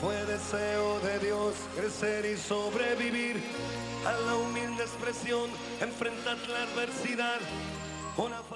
[0.00, 3.36] fue deseo de Dios crecer y sobrevivir
[4.06, 5.50] a la humilde expresión,
[5.82, 7.40] enfrentar la adversidad.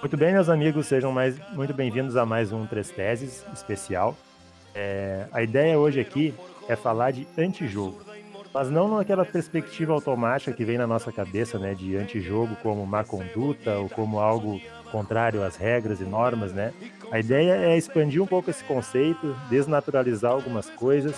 [0.01, 4.17] Muito bem, meus amigos, sejam mais, muito bem-vindos a mais um Três Teses especial.
[4.75, 6.35] É, a ideia hoje aqui
[6.69, 8.01] é falar de antijogo,
[8.55, 13.03] mas não naquela perspectiva automática que vem na nossa cabeça, né, de antijogo como má
[13.03, 14.61] conduta ou como algo
[14.93, 16.73] contrário às regras e normas, né?
[17.11, 21.17] A ideia é expandir um pouco esse conceito, desnaturalizar algumas coisas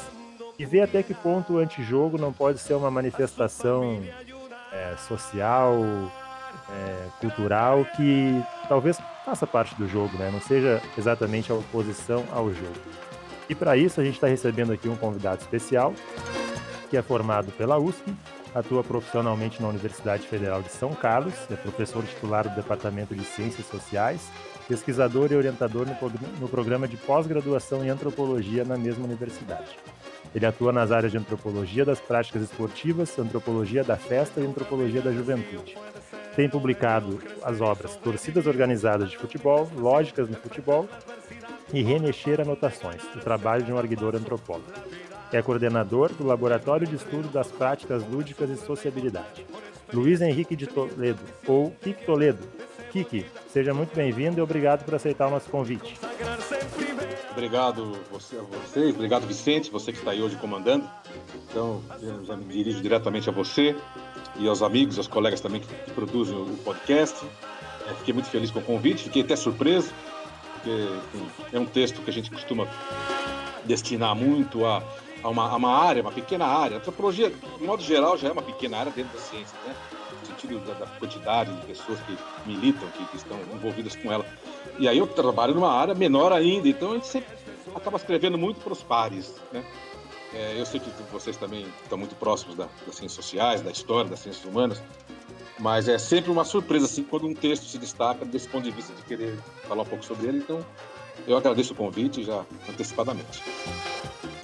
[0.59, 4.03] e ver até que ponto o antijogo não pode ser uma manifestação
[4.73, 5.77] é, social,
[6.71, 10.31] é, cultural que talvez faça parte do jogo, né?
[10.33, 12.81] Não seja exatamente a oposição ao jogo.
[13.49, 15.93] E para isso a gente está recebendo aqui um convidado especial
[16.89, 18.15] que é formado pela USP,
[18.55, 23.67] atua profissionalmente na Universidade Federal de São Carlos, é professor titular do Departamento de Ciências
[23.67, 24.31] Sociais,
[24.69, 25.95] pesquisador e orientador no,
[26.41, 29.79] no programa de pós-graduação em antropologia na mesma universidade.
[30.35, 35.13] Ele atua nas áreas de antropologia das práticas esportivas, antropologia da festa e antropologia da
[35.13, 35.77] juventude.
[36.35, 40.89] Tem publicado as obras Torcidas Organizadas de Futebol, Lógicas no Futebol
[41.73, 44.73] e Remexer Anotações, o trabalho de um arguidor antropólogo.
[45.31, 49.47] É coordenador do Laboratório de Estudo das Práticas Lúdicas e Sociabilidade.
[49.93, 52.43] Luiz Henrique de Toledo, ou Kik Toledo.
[52.93, 55.99] Kiki, seja muito bem-vindo e obrigado por aceitar o nosso convite.
[57.31, 60.87] Obrigado você, a vocês, obrigado Vicente, você que está aí hoje comandando.
[61.49, 61.83] Então,
[62.25, 63.75] já me dirijo diretamente a você
[64.37, 67.25] e aos amigos, aos colegas também que, que produzem o podcast.
[67.89, 69.91] É, fiquei muito feliz com o convite, fiquei até surpreso,
[70.53, 70.71] porque
[71.15, 72.69] enfim, é um texto que a gente costuma
[73.65, 74.83] destinar muito a
[75.23, 76.77] a uma, a uma área, uma pequena área.
[76.77, 79.75] A antropologia, de modo geral, já é uma pequena área dentro da ciência, né?
[80.43, 84.27] Sentido da, da quantidade de pessoas que militam, que, que, estão envolvidas com ela.
[84.79, 87.29] E aí eu trabalho numa área menor ainda, então a gente sempre
[87.75, 89.35] acaba escrevendo muito para os pares.
[89.53, 89.65] Né?
[90.35, 94.11] É, eu sei que vocês também estão muito próximos da, das ciências sociais, da história,
[94.11, 94.83] das ciências humanas,
[95.59, 98.93] mas é sempre uma surpresa assim quando um texto se destaca desse ponto de vista
[98.95, 99.39] de querer
[99.69, 100.39] falar um pouco sobre ele.
[100.39, 100.65] Então
[101.27, 103.43] eu agradeço o convite já antecipadamente.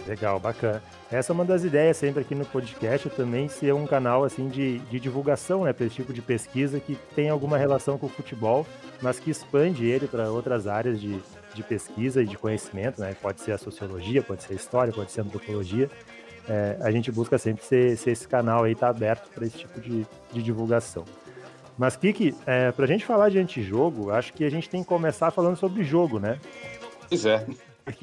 [0.09, 0.83] Legal, bacana.
[1.13, 4.79] Essa é uma das ideias sempre aqui no podcast, também ser um canal assim de,
[4.79, 8.67] de divulgação, né, para esse tipo de pesquisa que tem alguma relação com o futebol,
[9.03, 11.21] mas que expande ele para outras áreas de,
[11.55, 13.15] de pesquisa e de conhecimento, né?
[13.21, 15.91] Pode ser a sociologia, pode ser a história, pode ser a antropologia.
[16.49, 19.79] É, a gente busca sempre ser, ser esse canal aí tá aberto para esse tipo
[19.79, 21.05] de, de divulgação.
[21.77, 24.89] Mas, Kiki, é, para a gente falar de antijogo, acho que a gente tem que
[24.89, 26.41] começar falando sobre jogo, né?
[27.11, 27.45] Pois é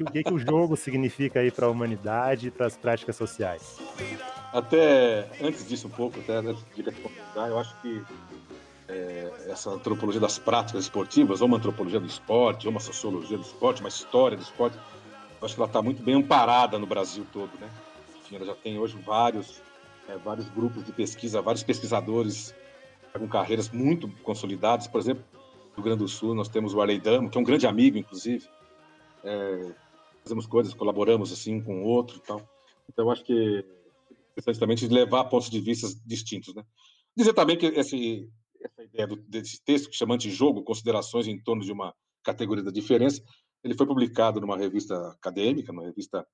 [0.02, 3.78] o que, que o jogo significa aí para a humanidade e para as práticas sociais?
[4.52, 6.84] Até antes disso um pouco, até antes de
[7.34, 8.02] eu acho que
[8.88, 13.44] é, essa antropologia das práticas esportivas, ou uma antropologia do esporte, ou uma sociologia do
[13.44, 14.76] esporte, uma história do esporte,
[15.40, 17.68] eu acho que ela está muito bem amparada no Brasil todo, né?
[18.20, 19.60] Enfim, ela já tem hoje vários,
[20.08, 22.54] é, vários grupos de pesquisa, vários pesquisadores
[23.18, 24.86] com carreiras muito consolidadas.
[24.86, 25.24] Por exemplo,
[25.70, 27.98] no Rio Grande do Sul, nós temos o Arley Damo, que é um grande amigo,
[27.98, 28.46] inclusive,
[29.26, 29.74] é,
[30.22, 32.40] fazemos coisas, colaboramos assim com o outro tal.
[32.88, 33.64] Então, acho que
[34.34, 36.64] precisamente levar pontos de vista distintos, né?
[37.16, 41.62] Dizer também que esse, essa ideia do, desse texto que de jogo, considerações em torno
[41.62, 43.22] de uma categoria da diferença,
[43.64, 46.26] ele foi publicado numa revista acadêmica, numa revista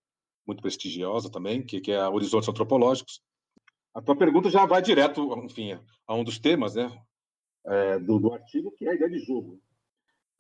[0.47, 3.23] muito prestigiosa também, que, que é a Horizontes Antropológicos.
[3.95, 6.91] A tua pergunta já vai direto, enfim, a um dos temas, né,
[7.67, 9.61] é, do, do artigo, que é a ideia de jogo.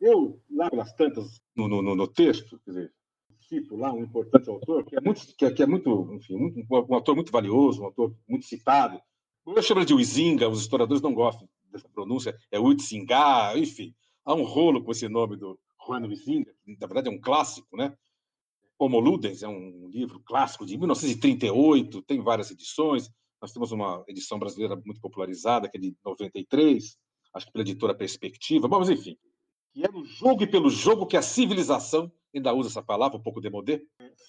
[0.00, 2.94] Eu, lá pelas tantas, no, no, no texto, quer dizer,
[3.48, 6.66] cito lá um importante autor, que é muito, que é, que é muito enfim, muito,
[6.70, 9.00] um autor muito valioso, um autor muito citado.
[9.46, 13.94] Eu chamo de Huizinga, os historiadores não gostam dessa pronúncia, é Huizinga, enfim,
[14.24, 17.76] há um rolo com esse nome do Juan Huizinga, que na verdade é um clássico,
[17.76, 17.96] né?
[18.78, 23.08] Homo Ludens é um livro clássico de 1938, tem várias edições.
[23.40, 26.96] Nós temos uma edição brasileira muito popularizada, que é de 93,
[27.34, 28.66] acho que pela editora Perspectiva.
[28.66, 29.16] Bom, mas enfim,
[29.72, 33.22] que é no jogo e pelo jogo que a civilização, ainda usa essa palavra um
[33.22, 33.86] pouco demodê,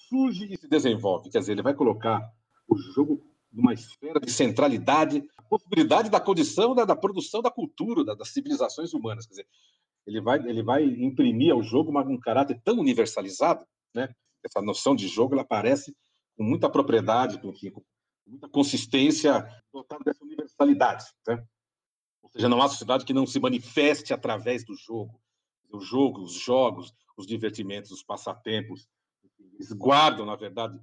[0.08, 1.30] surge e se desenvolve.
[1.30, 2.22] Quer dizer, ele vai colocar
[2.66, 8.14] o jogo numa esfera de centralidade, possibilidade da condição da, da produção da cultura, da,
[8.14, 9.26] das civilizações humanas.
[9.26, 9.46] Quer dizer,
[10.06, 13.64] ele vai, ele vai imprimir ao jogo uma, um caráter tão universalizado,
[13.94, 14.12] né?
[14.44, 15.94] essa noção de jogo ela aparece
[16.36, 17.82] com muita propriedade, com, com
[18.26, 21.04] muita consistência, dotada dessa universalidade.
[21.26, 21.42] Né?
[22.22, 25.18] Ou seja, não há sociedade que não se manifeste através do jogo,
[25.76, 28.88] o jogo, os jogos, os divertimentos, os passatempos,
[29.54, 30.78] eles guardam, na verdade,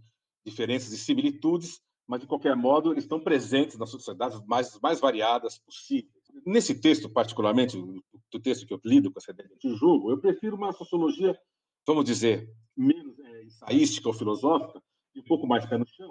[0.45, 5.59] diferenças e similitudes, mas, de qualquer modo, eles estão presentes nas sociedades mais, mais variadas
[5.59, 6.11] possíveis.
[6.45, 10.55] Nesse texto, particularmente, o texto que eu lido com essa ideia de jogo, eu prefiro
[10.55, 11.39] uma sociologia,
[11.85, 14.81] vamos dizer, menos, é, ensaística ou filosófica,
[15.15, 16.09] e um pouco mais pé no chão,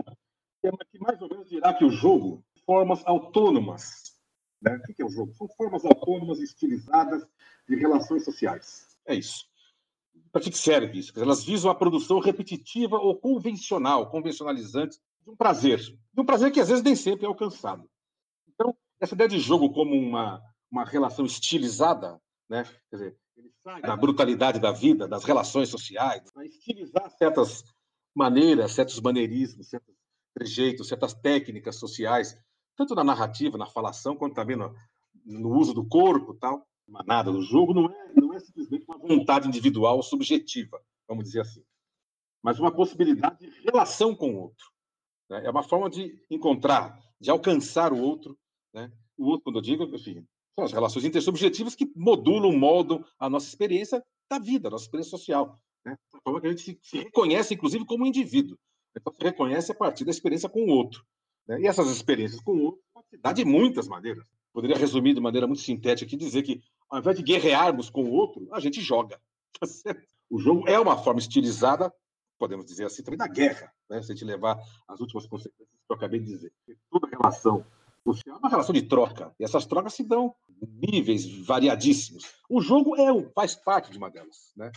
[0.60, 4.09] que, é, mais ou menos dirá que o jogo formas autônomas.
[4.60, 4.76] Né?
[4.76, 5.32] O que é o jogo?
[5.34, 7.26] São formas autônomas estilizadas
[7.68, 8.96] de relações sociais.
[9.06, 9.48] É isso.
[10.32, 11.12] Para que serve isso?
[11.18, 15.78] Elas visam a produção repetitiva ou convencional, convencionalizante, de um prazer.
[15.78, 17.88] De um prazer que às vezes nem sempre é alcançado.
[18.48, 22.64] Então, essa ideia de jogo como uma, uma relação estilizada, né?
[22.90, 27.64] quer dizer, ele sai da brutalidade da vida, das relações sociais, para estilizar certas
[28.14, 29.94] maneiras, certos maneirismos, certos
[30.34, 32.38] trejeitos, certas técnicas sociais,
[32.80, 34.74] tanto na narrativa, na falação, quanto também no,
[35.22, 36.66] no uso do corpo, tal.
[36.88, 41.62] Manada do jogo não é, não é simplesmente uma vontade individual subjetiva, vamos dizer assim,
[42.42, 44.66] mas uma possibilidade de relação com o outro.
[45.28, 45.44] Né?
[45.44, 48.36] É uma forma de encontrar, de alcançar o outro.
[48.72, 48.90] Né?
[49.16, 53.46] O outro, quando eu digo, enfim, são as relações intersubjetivas que modulam, moldam a nossa
[53.46, 55.60] experiência da vida, a nossa experiência social.
[55.84, 55.96] Né?
[56.24, 58.58] Forma que a gente se, se reconhece, inclusive, como indivíduo.
[58.96, 61.04] Então, se reconhece a partir da experiência com o outro.
[61.50, 61.62] Né?
[61.62, 64.24] E essas experiências com o outro podem se dar de muitas maneiras.
[64.52, 68.12] Poderia resumir de maneira muito sintética aqui dizer que, ao invés de guerrearmos com o
[68.12, 69.20] outro, a gente joga.
[69.60, 69.66] Tá
[70.30, 71.92] o jogo é uma forma estilizada,
[72.38, 74.00] podemos dizer assim, também da guerra, né?
[74.00, 74.56] se a gente levar
[74.86, 76.52] as últimas consequências que eu acabei de dizer.
[76.88, 77.66] Toda relação
[78.04, 82.32] social é uma relação de troca, e essas trocas se dão em níveis variadíssimos.
[82.48, 84.52] O jogo é um, faz parte de uma delas.
[84.56, 84.70] Né?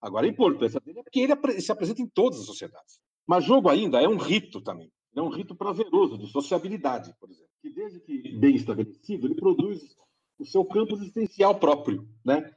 [0.00, 3.00] Agora, a importância dele é porque ele se apresenta em todas as sociedades.
[3.26, 4.90] Mas jogo ainda é um rito também.
[5.14, 9.96] É um rito prazeroso de sociabilidade, por exemplo, que desde que bem estabelecido, ele produz
[10.38, 12.54] o seu campo existencial próprio, né?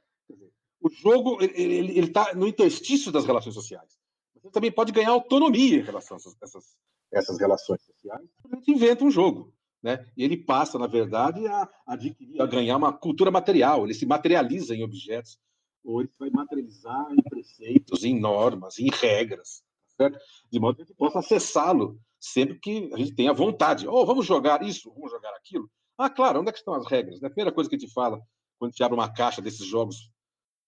[0.83, 3.97] o jogo ele está no interstício das relações sociais.
[4.35, 6.75] Você também pode ganhar autonomia em relação a essas,
[7.11, 8.27] essas relações sociais.
[8.51, 10.05] A gente inventa um jogo, né?
[10.17, 13.85] E ele passa, na verdade, a adquirir, a ganhar uma cultura material.
[13.85, 15.39] Ele se materializa em objetos
[15.85, 19.63] ou ele vai materializar em preceitos, em normas, em regras
[19.97, 20.19] certo?
[20.51, 23.85] De modo que a gente possa acessá-lo sempre que a gente tenha vontade.
[23.85, 25.69] Oh, vamos jogar isso, vamos jogar aquilo.
[25.97, 27.19] Ah, claro, onde é que estão as regras?
[27.19, 27.27] Né?
[27.27, 28.17] A primeira coisa que a gente fala
[28.57, 30.09] quando a gente abre uma caixa desses jogos,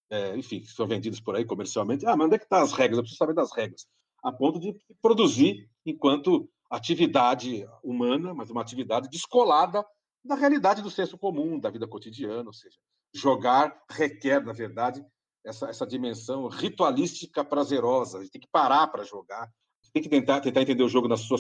[0.09, 2.73] é, enfim, que são vendidos por aí comercialmente, ah, mas onde é que estão as
[2.73, 2.97] regras?
[2.97, 3.87] Eu preciso saber das regras.
[4.21, 9.85] A ponto de produzir enquanto atividade humana, mas uma atividade descolada
[10.23, 12.75] da realidade do senso comum, da vida cotidiana, ou seja,
[13.13, 15.05] jogar requer, na verdade,
[15.45, 18.17] essa, essa dimensão ritualística prazerosa.
[18.17, 19.49] A gente tem que parar para jogar,
[19.95, 21.37] tem que tentar, tentar entender o jogo na sua,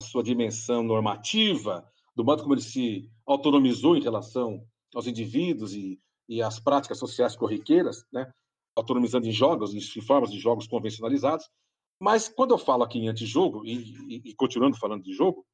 [0.00, 1.84] sua dimensão normativa,
[2.14, 4.64] do modo como ele se autonomizou em relação
[4.94, 8.32] aos indivíduos e, e às práticas sociais corriqueiras, né?
[8.76, 11.50] autonomizando em jogos, em formas de jogos convencionalizados.
[12.00, 13.74] Mas quando eu falo aqui em antijogo, e,
[14.08, 15.44] e, e continuando falando de jogo,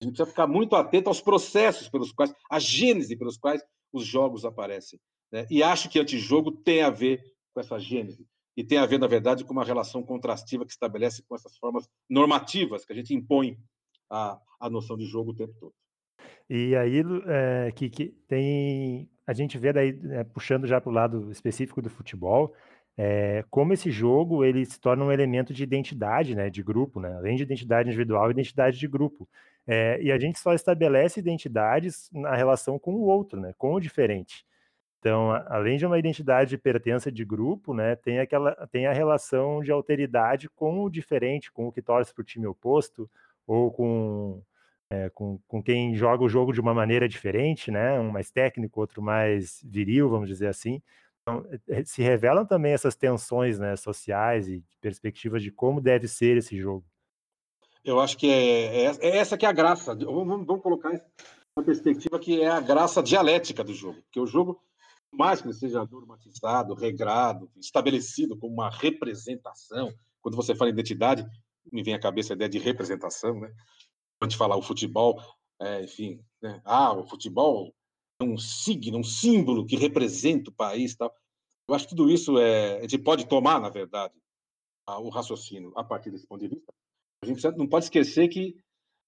[0.00, 4.06] a gente precisa ficar muito atento aos processos pelos quais, a gênese pelos quais os
[4.06, 4.98] jogos aparecem.
[5.30, 5.46] Né?
[5.50, 7.22] E acho que antijogo tem a ver
[7.52, 8.26] com essa gênese.
[8.56, 11.88] E tem a ver, na verdade, com uma relação contrastiva que estabelece com essas formas
[12.08, 13.58] normativas que a gente impõe
[14.08, 15.74] à, à noção de jogo o tempo todo.
[16.48, 19.08] E aí, é, que, que tem.
[19.26, 22.54] A gente vê daí, é, puxando já para o lado específico do futebol,
[22.96, 27.12] é, como esse jogo ele se torna um elemento de identidade, né, de grupo, né,
[27.16, 29.28] além de identidade individual, identidade de grupo.
[29.66, 33.80] É, e a gente só estabelece identidades na relação com o outro, né, com o
[33.80, 34.44] diferente.
[35.04, 39.62] Então, além de uma identidade de pertença de grupo, né, tem aquela tem a relação
[39.62, 43.06] de alteridade com o diferente, com o que torce para o time oposto
[43.46, 44.42] ou com,
[44.88, 48.80] é, com, com quem joga o jogo de uma maneira diferente, né, um mais técnico,
[48.80, 50.80] outro mais viril, vamos dizer assim.
[51.20, 56.38] Então, é, se revelam também essas tensões, né, sociais e perspectivas de como deve ser
[56.38, 56.82] esse jogo.
[57.84, 59.94] Eu acho que é, é, é essa que é a graça.
[59.94, 60.98] Vamos, vamos colocar
[61.54, 64.58] uma perspectiva que é a graça dialética do jogo, porque o jogo
[65.16, 71.26] mais que ele seja normatizado, regrado, estabelecido como uma representação, quando você fala em identidade,
[71.72, 73.48] me vem à cabeça a ideia de representação, né?
[74.18, 75.20] Quando a gente fala o futebol,
[75.60, 76.60] é, enfim, né?
[76.64, 77.74] ah, o futebol
[78.20, 81.14] é um signo, um símbolo que representa o país, tal.
[81.68, 84.14] Eu acho que tudo isso é, a gente pode tomar, na verdade,
[84.86, 86.72] o raciocínio a partir desse ponto de vista.
[87.22, 88.54] A gente não pode esquecer que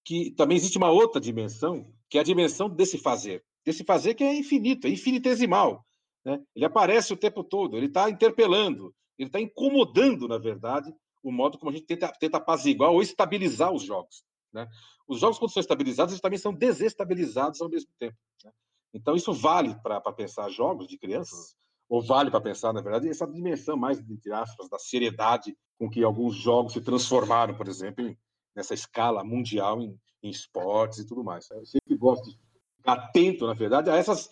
[0.07, 3.45] que também existe uma outra dimensão, que é a dimensão desse fazer.
[3.65, 5.85] Desse fazer que é infinito, é infinitesimal.
[6.27, 6.43] Né?
[6.57, 10.93] Ele aparece o tempo todo, ele está interpelando, ele está incomodando, na verdade,
[11.23, 14.25] o modo como a gente tenta, tenta apaziguar ou estabilizar os jogos.
[14.53, 14.69] Né?
[15.07, 18.17] Os jogos, quando são estabilizados, eles também são desestabilizados ao mesmo tempo.
[18.45, 18.51] Né?
[18.93, 21.55] Então, isso vale para pensar jogos de crianças,
[21.89, 26.03] ou vale para pensar, na verdade, essa dimensão mais, entre aspas, da seriedade com que
[26.03, 28.19] alguns jogos se transformaram, por exemplo, em,
[28.53, 31.49] nessa escala mundial em, em esportes e tudo mais.
[31.53, 32.37] Eu sempre gosto de
[32.79, 34.29] ficar atento, na verdade, a essas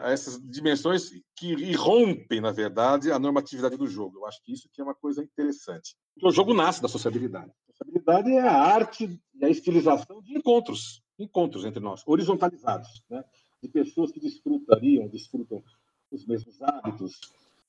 [0.00, 4.18] a essas dimensões que irrompem, na verdade, a normatividade do jogo.
[4.18, 5.96] Eu acho que isso que é uma coisa interessante.
[6.14, 7.50] Porque o jogo nasce da sociabilidade.
[7.68, 13.24] A sociabilidade é a arte e a estilização de encontros, encontros entre nós, horizontalizados, né?
[13.62, 15.62] de pessoas que desfrutariam, desfrutam
[16.10, 17.20] os mesmos hábitos,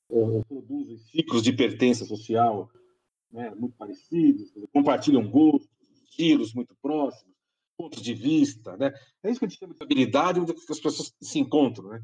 [0.08, 2.68] ou produzem ciclos de pertença social
[3.30, 5.68] né, muito parecidos, compartilham gostos,
[6.04, 7.34] estilos muito próximos,
[7.80, 8.92] pontos de vista, né?
[9.22, 12.02] É isso que a gente chama de habilidade, onde as pessoas se encontram, né?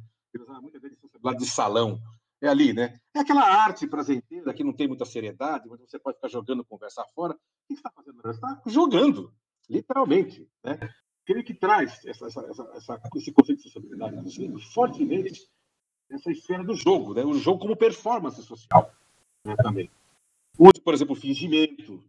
[0.62, 2.00] Muitas vezes sociedade de salão,
[2.40, 2.98] é ali, né?
[3.14, 7.04] É aquela arte prazenteira que não tem muita seriedade, onde você pode ficar jogando conversa
[7.14, 7.34] fora.
[7.34, 7.36] O
[7.68, 8.22] que você está fazendo?
[8.22, 9.32] Você está jogando,
[9.68, 10.78] literalmente, né?
[11.22, 15.46] Aquele que traz essa, essa, essa, esse conceito de sociabilidade fortemente
[16.08, 17.24] essa esfera do jogo, né?
[17.24, 18.90] O jogo como performance social
[19.44, 19.90] né, também.
[20.58, 22.02] Usa, por exemplo, o fingimento,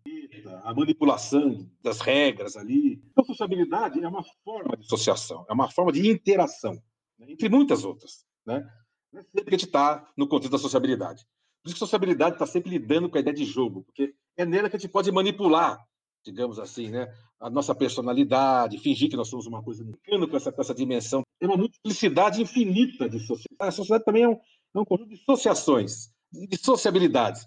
[0.64, 3.02] a manipulação das regras ali.
[3.12, 6.82] Então, a sociabilidade é uma forma de associação, é uma forma de interação,
[7.20, 7.32] né?
[7.32, 8.26] entre muitas outras.
[8.46, 8.66] Né?
[9.12, 11.26] Não é sempre que a gente está no contexto da sociabilidade.
[11.62, 14.46] Por isso que a sociabilidade está sempre lidando com a ideia de jogo, porque é
[14.46, 15.84] nela que a gente pode manipular,
[16.24, 17.14] digamos assim, né?
[17.40, 21.22] a nossa personalidade, fingir que nós somos uma coisa brincando com essa, com essa dimensão.
[21.42, 23.58] É uma multiplicidade infinita de sociedade.
[23.60, 24.40] A sociedade também é um,
[24.76, 27.46] é um conjunto de associações, de sociabilidades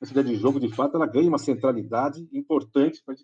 [0.00, 3.14] essa ideia de jogo, de fato, ela ganha uma centralidade importante para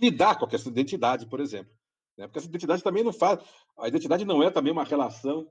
[0.00, 1.72] lidar com a questão de identidade, por exemplo.
[2.16, 2.26] Né?
[2.26, 3.40] Porque essa identidade também não faz.
[3.78, 5.48] A identidade não é também uma relação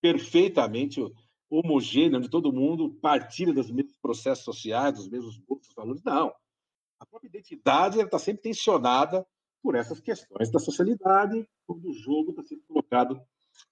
[0.00, 1.00] perfeitamente
[1.50, 6.02] homogênea, onde todo mundo partilha dos mesmos processos sociais, dos mesmos gostos, valores.
[6.02, 6.32] Não.
[6.98, 9.26] A própria identidade está sempre tensionada
[9.62, 13.20] por essas questões da socialidade, onde o jogo está sendo colocado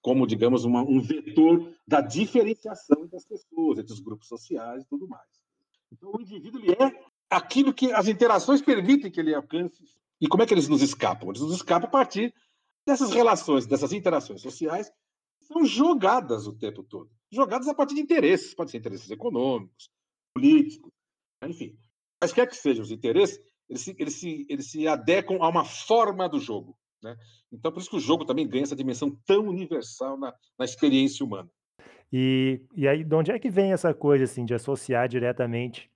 [0.00, 4.88] como, digamos, uma, um vetor da diferenciação entre as pessoas, entre os grupos sociais e
[4.88, 5.41] tudo mais.
[5.92, 9.84] Então, o indivíduo ele é aquilo que as interações permitem que ele alcance.
[10.20, 11.28] E como é que eles nos escapam?
[11.28, 12.34] Eles nos escapam a partir
[12.86, 14.90] dessas relações, dessas interações sociais,
[15.38, 17.10] que são jogadas o tempo todo.
[17.30, 19.90] Jogadas a partir de interesses, pode ser interesses econômicos,
[20.34, 20.90] políticos,
[21.44, 21.76] enfim.
[22.20, 25.64] Mas quer que sejam os interesses, eles se, eles se, eles se adequam a uma
[25.64, 26.76] forma do jogo.
[27.02, 27.16] Né?
[27.50, 31.24] Então, por isso que o jogo também ganha essa dimensão tão universal na, na experiência
[31.24, 31.50] humana.
[32.12, 35.90] E, e aí, de onde é que vem essa coisa assim de associar diretamente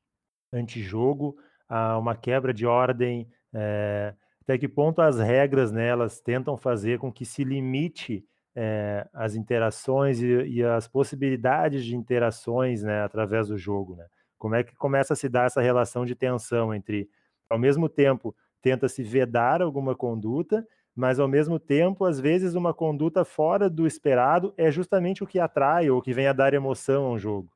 [0.51, 1.37] antijogo
[1.69, 3.29] a uma quebra de ordem?
[3.53, 9.35] É, até que ponto as regras nelas tentam fazer com que se limite é, as
[9.35, 13.97] interações e, e, as possibilidades de interações né, através do jogo?
[13.97, 14.07] Né?
[14.39, 17.11] Como é que começa a se dar essa relação de tensão entre,
[17.51, 23.23] ao mesmo tempo, tenta-se vedar alguma conduta mas ao mesmo tempo, às vezes, uma conduta
[23.23, 27.11] fora do esperado é justamente o que atrai ou que vem a dar emoção a
[27.11, 27.53] um jogo.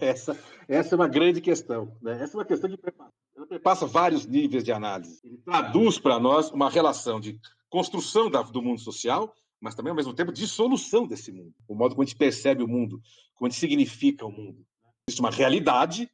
[0.00, 0.36] Essa,
[0.66, 1.96] essa é uma grande questão.
[2.00, 2.20] Né?
[2.20, 2.70] Essa é uma questão.
[3.36, 5.20] Ela passa vários níveis de análise.
[5.22, 9.96] Ele traduz para nós uma relação de construção da, do mundo social, mas também, ao
[9.96, 11.52] mesmo tempo, de solução desse mundo.
[11.68, 13.00] O modo como a gente percebe o mundo,
[13.34, 14.64] como a gente significa o mundo.
[15.06, 16.10] Existe uma realidade,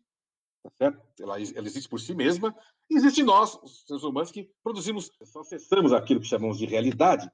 [0.62, 1.02] tá certo?
[1.20, 2.54] Ela, ela existe por si mesma,
[2.90, 7.30] e existe nós, os seres humanos, que produzimos, só acessamos aquilo que chamamos de realidade,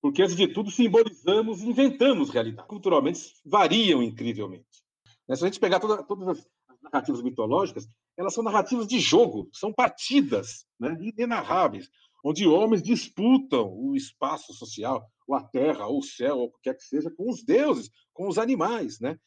[0.00, 2.66] porque, antes de tudo, simbolizamos e inventamos realidade.
[2.66, 4.82] Culturalmente, variam incrivelmente.
[5.28, 6.46] Né, se a gente pegar toda, todas as
[6.82, 11.88] narrativas mitológicas, elas são narrativas de jogo, são partidas né, inenarráveis,
[12.24, 16.62] onde homens disputam o espaço social, ou a terra, ou o céu, ou o que
[16.62, 19.00] quer que seja, com os deuses, com os animais.
[19.00, 19.18] Né?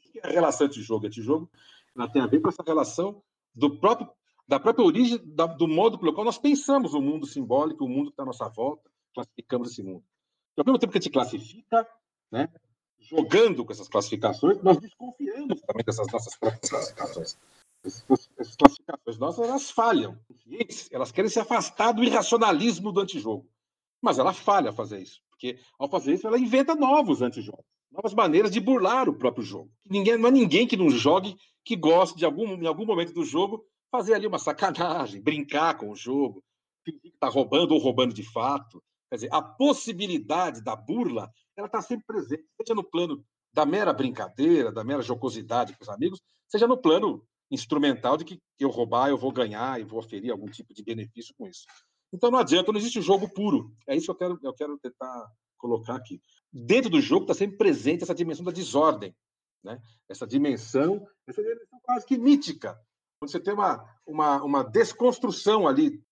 [0.00, 1.50] Que é a relação entre jogo e antijogo?
[1.96, 3.22] Ela tem a ver com essa relação
[3.54, 4.08] do próprio
[4.46, 8.06] da própria origem da, do modo pelo qual nós pensamos o mundo simbólico, o mundo
[8.06, 10.02] que está à nossa volta, classificamos esse mundo.
[10.58, 11.88] Ao mesmo tempo que a gente classifica,
[12.32, 12.48] né,
[12.98, 17.38] jogando com essas classificações, nós desconfiamos também dessas nossas próprias classificações.
[17.84, 20.18] Essas classificações nossas, elas falham.
[20.90, 23.48] Elas querem se afastar do irracionalismo do antijogo.
[24.02, 28.14] Mas ela falha a fazer isso, porque ao fazer isso, ela inventa novos antijogos, novas
[28.14, 29.70] maneiras de burlar o próprio jogo.
[29.84, 33.24] Ninguém, não há ninguém que não jogue que goste de algum, em algum momento do
[33.24, 36.42] jogo fazer ali uma sacanagem, brincar com o jogo,
[36.84, 38.82] fingir que está roubando ou roubando de fato.
[39.08, 43.92] Quer dizer, a possibilidade da burla, ela está sempre presente, seja no plano da mera
[43.92, 49.08] brincadeira, da mera jocosidade com os amigos, seja no plano instrumental de que eu roubar,
[49.08, 51.66] eu vou ganhar e vou oferir algum tipo de benefício com isso.
[52.12, 53.72] Então não adianta, não existe jogo puro.
[53.88, 55.28] É isso que eu quero, eu quero tentar
[55.58, 56.20] colocar aqui.
[56.52, 59.14] Dentro do jogo está sempre presente essa dimensão da desordem,
[59.62, 59.80] né?
[60.08, 62.78] essa dimensão, essa dimensão quase que mítica,
[63.20, 66.02] você tem uma, uma, uma desconstrução ali.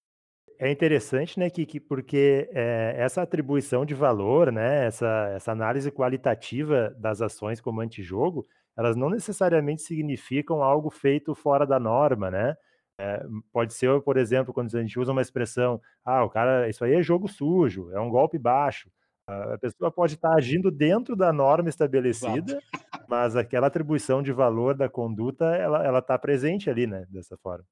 [0.60, 6.94] É interessante, né, Kiki, porque é, essa atribuição de valor, né, essa, essa análise qualitativa
[6.98, 12.56] das ações como antijogo, elas não necessariamente significam algo feito fora da norma, né?
[13.00, 16.84] É, pode ser, por exemplo, quando a gente usa uma expressão, ah, o cara, isso
[16.84, 18.90] aí é jogo sujo, é um golpe baixo.
[19.28, 22.58] A pessoa pode estar agindo dentro da norma estabelecida,
[23.06, 27.64] mas aquela atribuição de valor da conduta, ela ela está presente ali, né, dessa forma.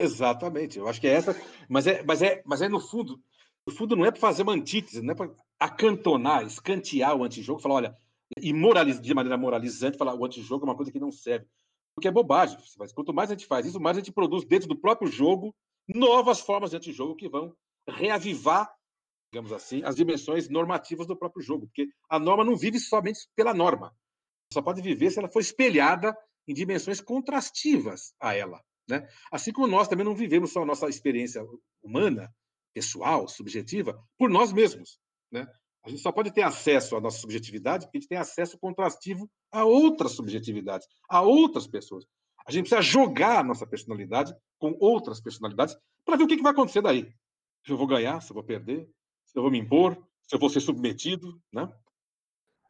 [0.00, 1.34] Exatamente, eu acho que é essa,
[1.68, 3.20] mas é, mas é, mas é no fundo,
[3.66, 7.60] no fundo não é para fazer uma antítese, não é para acantonar, escantear o antijogo,
[7.60, 7.96] falar, olha,
[8.40, 11.46] e moraliz, de maneira moralizante, falar o antijogo é uma coisa que não serve,
[11.94, 12.58] porque é bobagem.
[12.78, 15.54] Mas quanto mais a gente faz isso, mais a gente produz dentro do próprio jogo
[15.88, 17.54] novas formas de antijogo que vão
[17.88, 18.68] reavivar,
[19.32, 23.52] digamos assim, as dimensões normativas do próprio jogo, porque a norma não vive somente pela
[23.52, 23.94] norma,
[24.52, 26.16] só pode viver se ela for espelhada
[26.48, 28.62] em dimensões contrastivas a ela.
[28.88, 29.06] Né?
[29.32, 31.44] Assim como nós também não vivemos só a nossa experiência
[31.82, 32.32] humana,
[32.72, 34.98] pessoal, subjetiva, por nós mesmos.
[35.32, 35.46] Né?
[35.84, 39.28] A gente só pode ter acesso à nossa subjetividade porque a gente tem acesso contrastivo
[39.52, 42.04] a outras subjetividades, a outras pessoas.
[42.46, 46.42] A gente precisa jogar a nossa personalidade com outras personalidades para ver o que, que
[46.42, 47.12] vai acontecer daí.
[47.64, 48.88] Se eu vou ganhar, se eu vou perder,
[49.36, 51.70] se eu vou me impor, se eu vou ser submetido, né?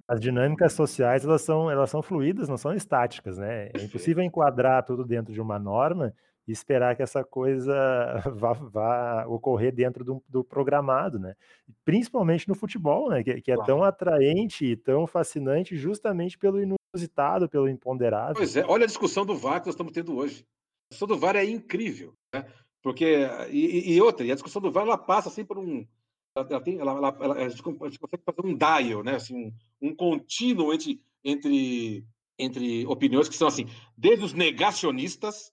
[0.08, 3.70] As dinâmicas sociais, elas são, elas são fluídas, não são estáticas, né?
[3.72, 6.12] É impossível enquadrar tudo dentro de uma norma
[6.46, 7.72] e esperar que essa coisa
[8.34, 11.36] vá, vá ocorrer dentro do, do, programado, né?
[11.84, 13.22] Principalmente no futebol, né?
[13.22, 13.66] Que, que é claro.
[13.66, 18.34] tão atraente e tão fascinante justamente pelo inusitado, pelo imponderável.
[18.34, 20.40] Pois é, olha a discussão do VAR que nós estamos tendo hoje.
[20.40, 22.44] A discussão do VAR é incrível, né?
[22.82, 25.86] Porque, e, e outra, e a discussão do VAR, ela passa assim por um,
[26.36, 29.14] ela tem, ela, ela, ela, a, gente, consegue fazer um dial, né?
[29.14, 29.34] Assim,
[29.80, 32.04] um, um contínuo entre, entre,
[32.38, 33.66] entre opiniões que são assim,
[33.96, 35.52] desde os negacionistas,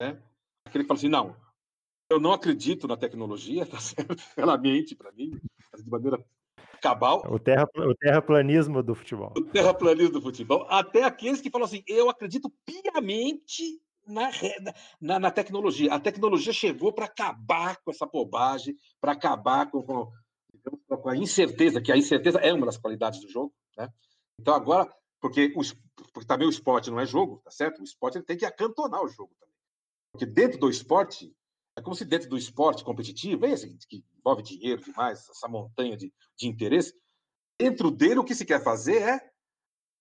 [0.00, 0.22] né?
[0.66, 1.34] Aquele que fala assim, não,
[2.10, 4.16] eu não acredito na tecnologia, tá certo?
[4.36, 5.30] Ela mente para mim,
[5.76, 6.22] de maneira
[6.82, 7.22] cabal.
[7.30, 9.32] O, terra, o terraplanismo do futebol.
[9.36, 10.66] O terraplanismo do futebol.
[10.68, 14.30] Até aqueles que falam assim, eu acredito piamente na,
[15.00, 15.92] na, na tecnologia.
[15.94, 20.10] A tecnologia chegou para acabar com essa bobagem, para acabar com, com,
[20.88, 23.54] com, a incerteza, que a incerteza é uma das qualidades do jogo.
[23.76, 23.88] Né?
[24.40, 24.90] Então, agora,
[25.20, 25.60] porque, o,
[26.12, 27.80] porque também o esporte não é jogo, tá certo?
[27.80, 29.54] O esporte ele tem que acantonar o jogo também.
[30.12, 31.34] Porque dentro do esporte,
[31.76, 36.12] é como se dentro do esporte competitivo, esse que envolve dinheiro demais, essa montanha de,
[36.36, 36.94] de interesse,
[37.60, 39.30] dentro dele o que se quer fazer é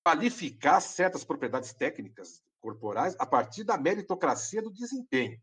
[0.06, 5.40] qualificar certas propriedades técnicas corporais a partir da meritocracia do desempenho.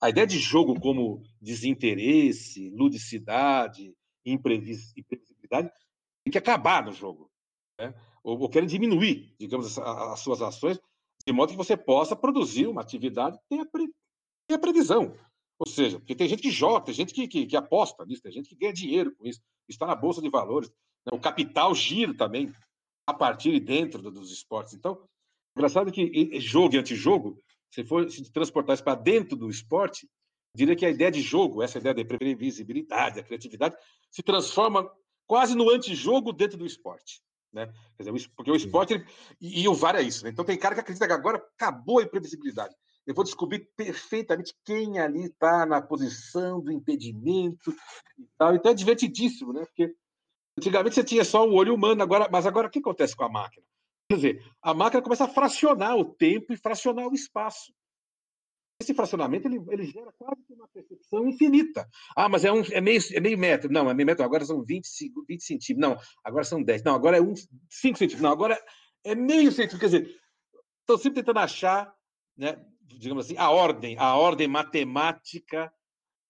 [0.00, 5.70] A ideia de jogo como desinteresse, ludicidade, imprevisibilidade
[6.24, 7.30] tem que acabar no jogo.
[7.78, 7.94] Né?
[8.22, 10.78] Ou, ou querem diminuir, digamos, as, as, suas ações,
[11.26, 13.88] de modo que você possa produzir uma atividade que tenha, pre,
[14.46, 15.16] tenha previsão.
[15.58, 18.32] Ou seja, porque tem gente que joga, tem gente que, que, que, aposta nisso, tem
[18.32, 20.68] gente que ganha dinheiro com isso, está na Bolsa de Valores.
[21.06, 21.12] Né?
[21.16, 22.52] O capital gira também
[23.06, 24.74] a partir e dentro dos esportes.
[24.74, 25.00] Então,
[25.56, 30.08] engraçado que jogo e antijogo, se for se transportar isso para dentro do esporte,
[30.54, 33.76] diria que a ideia de jogo, essa ideia de previsibilidade, a criatividade,
[34.10, 34.90] se transforma
[35.26, 37.20] quase no antijogo dentro do esporte.
[37.52, 37.72] Né?
[37.98, 39.06] Dizer, porque o esporte ele,
[39.40, 40.24] e, e, o VAR é isso.
[40.24, 40.30] Né?
[40.30, 42.74] Então tem cara que acredita que agora acabou a imprevisibilidade.
[43.06, 47.70] Eu vou descobrir perfeitamente quem ali está na posição do impedimento
[48.18, 48.54] e tal.
[48.54, 49.64] Então é divertidíssimo, né?
[49.64, 49.94] Porque
[50.58, 53.28] Antigamente você tinha só o olho humano, agora, mas agora o que acontece com a
[53.28, 53.64] máquina?
[54.08, 57.72] Quer dizer, a máquina começa a fracionar o tempo e fracionar o espaço.
[58.80, 61.88] Esse fracionamento ele, ele gera quase uma percepção infinita.
[62.14, 63.72] Ah, mas é, um, é, meio, é meio metro.
[63.72, 64.24] Não, é meio metro.
[64.24, 64.86] Agora são 20,
[65.26, 65.78] 20 centímetros.
[65.78, 66.82] Não, agora são 10.
[66.82, 68.20] Não, agora é um, 5 centímetros.
[68.20, 68.62] Não, agora
[69.02, 69.78] é meio centímetro.
[69.78, 70.20] Quer dizer,
[70.80, 71.92] estão sempre tentando achar,
[72.36, 75.72] né, digamos assim, a ordem, a ordem matemática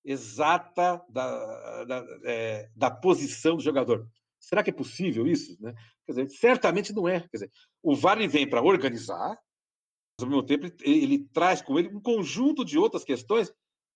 [0.05, 4.09] exata da, da, é, da posição do jogador.
[4.47, 5.61] Será que é possível isso?
[5.61, 5.75] Né?
[6.07, 7.19] Quer dizer, certamente não é.
[7.21, 7.51] Quer dizer,
[7.83, 12.01] o VAR vem para organizar, mas ao mesmo tempo ele, ele, traz com ele um
[12.01, 13.51] conjunto de outras questões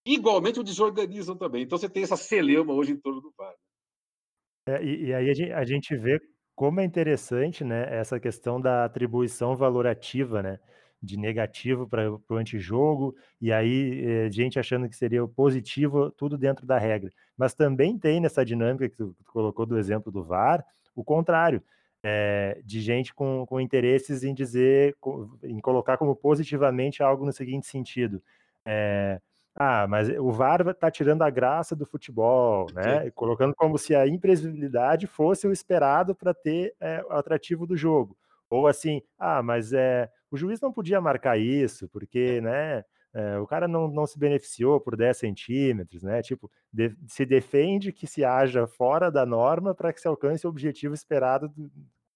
[0.04, 1.62] que igualmente o desorganizam também.
[1.62, 3.54] Então você tem essa celeuma hoje em torno do VAR.
[4.66, 4.74] Né?
[4.74, 6.18] É, e, e, aí a gente, a gente vê
[6.56, 10.58] como é interessante né, essa questão da atribuição valorativa, né?
[11.02, 16.36] De negativo para o antijogo, e aí eh, gente achando que seria o positivo, tudo
[16.36, 17.10] dentro da regra.
[17.36, 21.62] Mas também tem nessa dinâmica que tu, tu colocou do exemplo do VAR, o contrário,
[22.02, 24.96] é, de gente com, com interesses em dizer,
[25.42, 28.22] em colocar como positivamente algo no seguinte sentido.
[28.66, 29.20] É,
[29.54, 33.04] ah, mas o VAR está tirando a graça do futebol, né?
[33.04, 33.10] Sim.
[33.10, 38.16] Colocando como se a imprevisibilidade fosse o esperado para ter é, o atrativo do jogo.
[38.48, 43.46] Ou assim, ah, mas é, o juiz não podia marcar isso, porque, né, é, o
[43.46, 46.22] cara não, não se beneficiou por 10 centímetros, né?
[46.22, 50.50] Tipo, de, se defende que se haja fora da norma para que se alcance o
[50.50, 51.70] objetivo esperado do,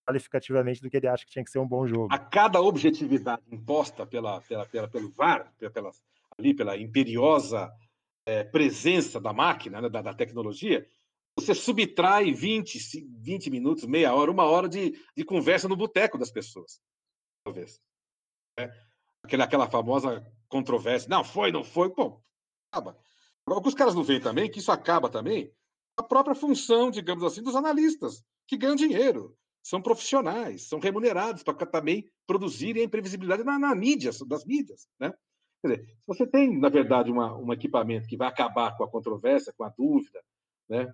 [0.07, 2.09] qualificativamente do que ele acha que tinha que ser um bom jogo.
[2.13, 5.91] A cada objetividade imposta pela, pela, pela pelo VAR, pela,
[6.39, 7.73] ali pela imperiosa
[8.27, 10.87] é, presença da máquina, né, da, da, tecnologia,
[11.37, 12.79] você subtrai 20,
[13.21, 16.81] 20 minutos, meia hora, uma hora de, de conversa no boteco das pessoas.
[17.45, 17.81] Talvez.
[18.59, 18.71] É.
[19.23, 21.09] Aquela, aquela famosa controvérsia.
[21.09, 21.91] Não, foi, não foi.
[21.91, 22.21] Pô,
[22.71, 22.97] acaba.
[23.47, 25.53] O que os caras não veem também, que isso acaba também,
[25.97, 31.55] a própria função, digamos assim, dos analistas, que ganham dinheiro, são profissionais, são remunerados para
[31.67, 34.89] também produzirem a imprevisibilidade na, na mídia, das mídias.
[34.99, 35.13] Né?
[35.63, 38.91] Quer dizer, se você tem, na verdade, uma, um equipamento que vai acabar com a
[38.91, 40.23] controvérsia, com a dúvida,
[40.69, 40.93] né?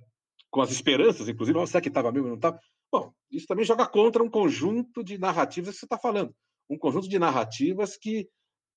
[0.51, 2.61] com as esperanças, inclusive, será que estava mesmo ou não estava?
[2.92, 6.35] Bom, isso também joga contra um conjunto de narrativas que você está falando.
[6.70, 8.28] Um conjunto de narrativas que,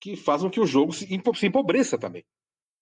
[0.02, 2.26] que fazem que o jogo se, se empobreça também.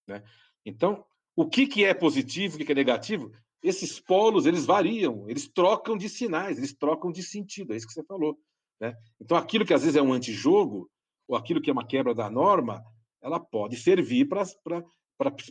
[0.08, 0.24] Né?
[0.65, 5.30] Então, o que, que é positivo, o que, que é negativo, esses polos, eles variam,
[5.30, 8.38] eles trocam de sinais, eles trocam de sentido, é isso que você falou.
[8.80, 8.95] Né?
[9.19, 10.89] Então, aquilo que às vezes é um antijogo,
[11.28, 12.84] ou aquilo que é uma quebra da norma,
[13.21, 14.43] ela pode servir para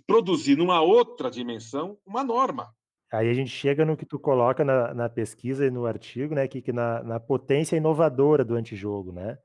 [0.07, 2.75] produzir numa outra dimensão uma norma.
[3.13, 6.47] Aí a gente chega no que tu coloca na, na pesquisa e no artigo, né,
[6.47, 9.37] que, que na, na, potência inovadora do antijogo, né?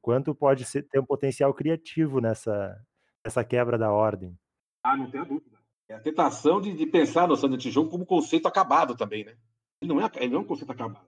[0.00, 2.80] Quanto pode ser, ter um potencial criativo nessa,
[3.24, 4.36] nessa quebra da ordem.
[4.82, 5.58] Ah, não tenho dúvida.
[5.88, 9.36] É a tentação de, de pensar a noção de como conceito acabado também, né?
[9.80, 11.06] Ele não é, ele não é um conceito acabado.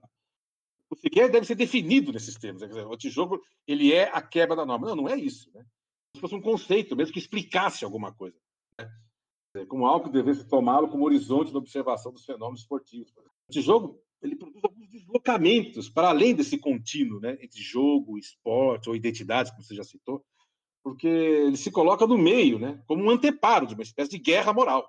[0.89, 2.61] O sequer deve ser definido nesses termos.
[2.61, 2.67] Né?
[2.67, 4.87] Dizer, o antijogo, ele é a quebra da norma.
[4.87, 5.65] Não, não é isso, né?
[6.15, 8.37] Se fosse um conceito mesmo que explicasse alguma coisa.
[8.79, 9.65] Né?
[9.67, 13.11] Como algo que devesse tomá-lo como horizonte na observação dos fenômenos esportivos.
[13.17, 17.37] O antijogo, ele produz alguns deslocamentos para além desse contínuo, né?
[17.41, 20.23] Entre jogo, esporte ou identidades, como você já citou,
[20.85, 24.53] porque ele se coloca no meio, né, como um anteparo de uma espécie de guerra
[24.53, 24.87] moral,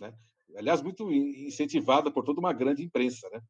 [0.00, 0.14] né?
[0.56, 3.42] Aliás, muito incentivada por toda uma grande imprensa, né?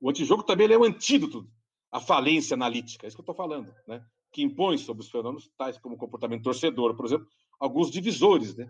[0.00, 1.48] O antijogo também é um antídoto
[1.92, 4.04] à falência analítica, é isso que eu estou falando, né?
[4.32, 7.28] Que impõe sobre os fenômenos tais como o comportamento torcedor, por exemplo,
[7.60, 8.68] alguns divisores, né?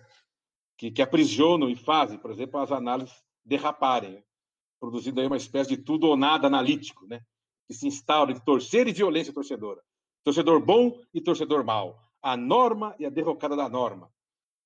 [0.76, 4.22] Que, que aprisionam e fazem, por exemplo, as análises derraparem, né?
[4.78, 7.20] Produzindo aí uma espécie de tudo ou nada analítico, né?
[7.66, 9.82] Que se instaura entre torcer e violência torcedora.
[10.22, 14.10] Torcedor bom e torcedor mau a norma e a derrocada da norma.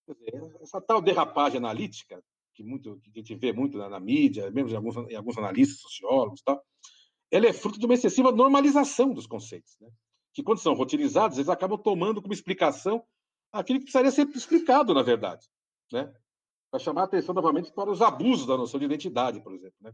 [0.08, 2.22] Dizer, essa tal derrapagem analítica,
[2.54, 5.36] que, muito, que a gente vê muito na, na mídia, mesmo em alguns, em alguns
[5.36, 6.64] analistas, sociólogos, tal,
[7.30, 9.90] ela é fruto de uma excessiva normalização dos conceitos, né?
[10.32, 13.04] que quando são rotinizados, eles acabam tomando como explicação
[13.52, 15.46] aquilo que precisaria ser explicado, na verdade,
[15.92, 16.12] né?
[16.70, 19.92] Para chamar a atenção novamente para os abusos da noção de identidade, por exemplo, né?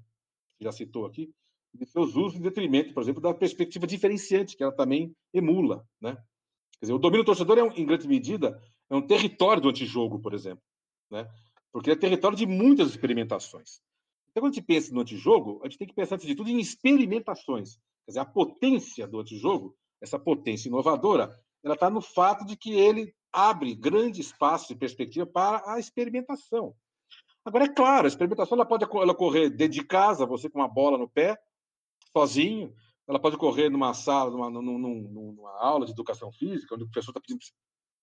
[0.60, 1.32] já citou aqui,
[1.74, 6.14] de seus usos em detrimento, por exemplo, da perspectiva diferenciante, que ela também emula, né?
[6.78, 8.60] Quer dizer, o domínio torcedor, é um, em grande medida,
[8.90, 10.62] é um território do antijogo, por exemplo,
[11.10, 11.28] né?
[11.72, 13.80] porque é território de muitas experimentações.
[14.30, 16.50] Então, quando a gente pensa no antijogo, a gente tem que pensar, antes de tudo,
[16.50, 17.76] em experimentações.
[18.04, 21.34] Quer dizer, a potência do antijogo, essa potência inovadora,
[21.66, 26.72] ela está no fato de que ele abre grande espaço de perspectiva para a experimentação.
[27.44, 30.68] Agora, é claro, a experimentação ela pode ela ocorrer dentro de casa, você com uma
[30.68, 31.36] bola no pé,
[32.12, 32.72] sozinho,
[33.08, 37.10] ela pode ocorrer numa sala, numa, numa, numa aula de educação física, onde o professor
[37.10, 37.40] está pedindo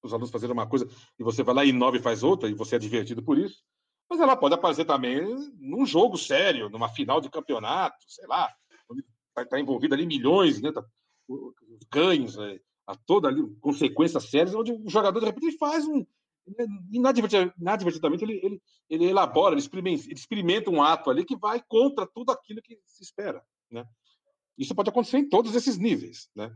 [0.02, 0.86] para os alunos fazerem uma coisa
[1.18, 3.64] e você vai lá e inova e faz outra, e você é divertido por isso.
[4.10, 5.22] Mas ela pode aparecer também
[5.58, 8.54] num jogo sério, numa final de campeonato, sei lá,
[8.90, 10.86] onde vai estar envolvido ali milhões, né, tá,
[11.30, 16.06] os ganhos, é, a toda ali, consequências sérias, onde o jogador, de repente, faz um.
[16.92, 22.06] Inadvertidamente, ele, ele, ele elabora, ele experimenta, ele experimenta um ato ali que vai contra
[22.06, 23.42] tudo aquilo que se espera.
[23.72, 23.86] Né?
[24.58, 26.54] Isso pode acontecer em todos esses níveis, né?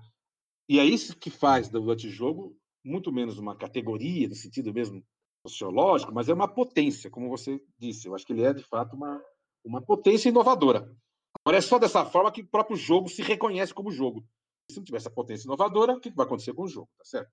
[0.67, 5.03] E é isso que faz do antijogo muito menos uma categoria, no sentido mesmo
[5.45, 8.07] sociológico, mas é uma potência, como você disse.
[8.07, 9.21] Eu acho que ele é, de fato, uma,
[9.63, 10.93] uma potência inovadora.
[11.41, 14.25] Agora, é só dessa forma que o próprio jogo se reconhece como jogo.
[14.69, 17.31] Se não tiver essa potência inovadora, o que vai acontecer com o jogo, tá certo?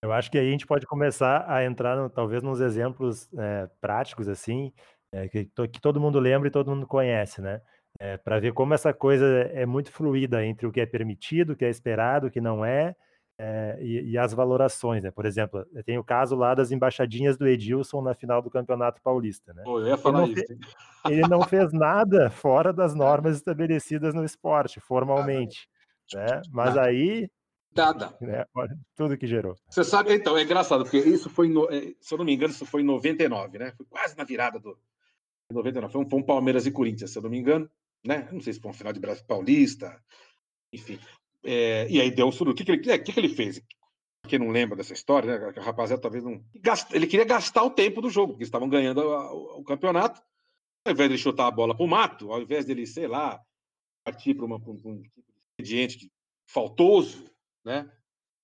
[0.00, 3.68] Eu acho que aí a gente pode começar a entrar, no, talvez, nos exemplos é,
[3.80, 4.72] práticos, assim,
[5.12, 7.60] é, que, que todo mundo lembra e todo mundo conhece, né?
[7.98, 11.56] É, para ver como essa coisa é muito fluida entre o que é permitido, o
[11.56, 12.94] que é esperado, o que não é,
[13.80, 15.10] e, e, as valorações, né?
[15.12, 19.52] Por exemplo, tem o caso lá das embaixadinhas do Edilson na final do Campeonato Paulista,
[19.52, 19.62] né?
[19.64, 20.46] Pô, eu ia falar ele isso.
[20.46, 20.58] Fez,
[21.08, 25.68] ele não fez nada fora das normas estabelecidas no esporte, formalmente,
[26.14, 26.42] né?
[26.50, 26.88] Mas nada.
[26.88, 27.28] aí
[27.76, 28.16] Nada.
[28.20, 28.44] Né,
[28.96, 29.54] tudo que gerou.
[29.68, 32.52] Você sabe, então, é engraçado, porque isso foi, no, é, se eu não me engano,
[32.52, 33.72] isso foi em 99, né?
[33.76, 34.76] Foi quase na virada do
[35.52, 35.92] 99.
[35.92, 37.70] Foi um, foi um Palmeiras e Corinthians, se eu não me engano
[38.04, 38.28] né?
[38.32, 40.02] Não sei se foi um final de Brasil Paulista,
[40.72, 40.98] enfim.
[41.44, 42.52] É, e aí deu um suru.
[42.52, 43.62] O que, que, ele, é, que, que ele fez?
[44.26, 45.52] Quem não lembra dessa história, né?
[45.56, 46.42] A rapaziada talvez não.
[46.92, 50.20] Ele queria gastar o tempo do jogo, porque estavam ganhando o, o campeonato.
[50.86, 53.40] Ao invés de chutar a bola para o mato, ao invés dele, sei lá,
[54.04, 56.10] partir para um tipo de expediente
[56.46, 57.24] faltoso,
[57.64, 57.90] né?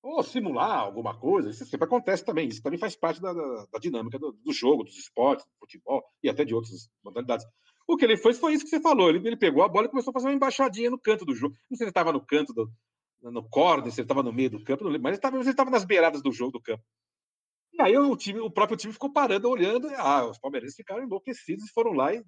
[0.03, 2.49] Ou simular alguma coisa, isso sempre acontece também.
[2.49, 6.05] Isso também faz parte da, da, da dinâmica do, do, jogo, dos esportes, do futebol
[6.23, 7.47] e até de outras modalidades.
[7.87, 9.09] O que ele fez foi isso que você falou.
[9.09, 11.55] Ele, ele pegou a bola e começou a fazer uma embaixadinha no canto do jogo.
[11.71, 12.71] Não sei se ele estava no canto do,
[13.23, 16.33] no corner, se ele estava no meio do campo, mas ele estava nas beiradas do
[16.33, 16.83] jogo do campo.
[17.73, 21.03] E aí o, time, o próprio time ficou parando, olhando, e ah, os palmeirenses ficaram
[21.03, 22.15] enlouquecidos e foram lá.
[22.15, 22.23] E...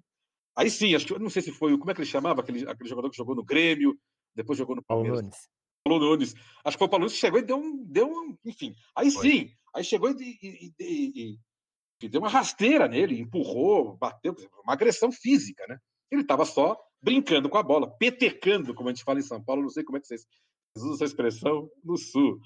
[0.57, 2.89] Aí sim, acho que não sei se foi, como é que ele chamava, aquele, aquele
[2.89, 3.95] jogador que jogou no Grêmio,
[4.37, 5.19] depois jogou no Palmeiras.
[5.19, 5.49] Paulo Nunes.
[5.83, 6.35] Paulo Nunes.
[6.63, 7.83] Acho que foi o Paulo Nunes que chegou e deu um.
[7.85, 8.73] Deu um enfim.
[8.95, 9.29] Aí foi.
[9.29, 11.39] sim, aí chegou e, e, e,
[12.01, 15.77] e, deu uma rasteira nele, empurrou, bateu, uma agressão física, né?
[16.11, 19.63] Ele estava só brincando com a bola, petecando, como a gente fala em São Paulo,
[19.63, 20.25] não sei como é que vocês
[20.75, 22.39] usam essa expressão no Sul.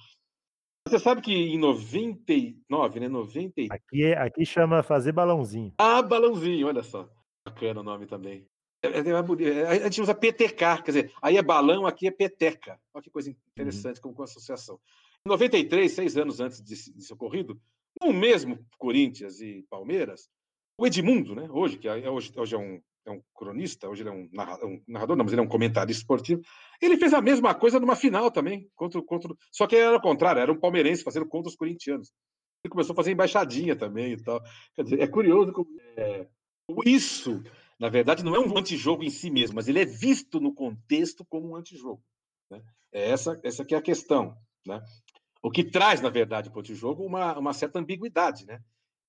[0.88, 3.08] Você sabe que em 99, né?
[3.08, 3.62] 90...
[3.70, 5.74] Aqui, é, aqui chama fazer balãozinho.
[5.78, 7.08] Ah, balãozinho, olha só.
[7.46, 8.48] Bacana o nome também.
[8.84, 12.80] É, é, é, a gente usa PTK, quer dizer, aí é balão, aqui é peteca.
[12.94, 14.02] Olha que coisa interessante uhum.
[14.04, 14.80] como com associação.
[15.26, 17.60] Em 93, seis anos antes desse, desse ocorrido,
[18.02, 20.30] no mesmo Corinthians e Palmeiras,
[20.78, 24.10] o Edmundo, né, hoje, que é, hoje, hoje é um é um cronista, hoje ele
[24.10, 26.42] é um narrador, um narrador, não, mas ele é um comentarista esportivo.
[26.82, 30.40] Ele fez a mesma coisa numa final também, contra, contra, só que era o contrário,
[30.40, 32.12] era um palmeirense fazendo contra os corintianos.
[32.64, 34.40] Ele começou a fazer embaixadinha também e tal.
[34.76, 35.68] Quer dizer, é curioso como
[35.98, 36.28] é,
[36.86, 37.44] isso,
[37.82, 41.26] na verdade, não é um antijogo em si mesmo, mas ele é visto no contexto
[41.26, 42.02] como um antijogo.
[42.50, 42.62] Né?
[42.94, 44.38] É essa, essa que é a questão.
[44.66, 44.82] Né?
[45.42, 48.46] O que traz, na verdade, para o antijogo uma, uma certa ambiguidade.
[48.46, 48.62] Né?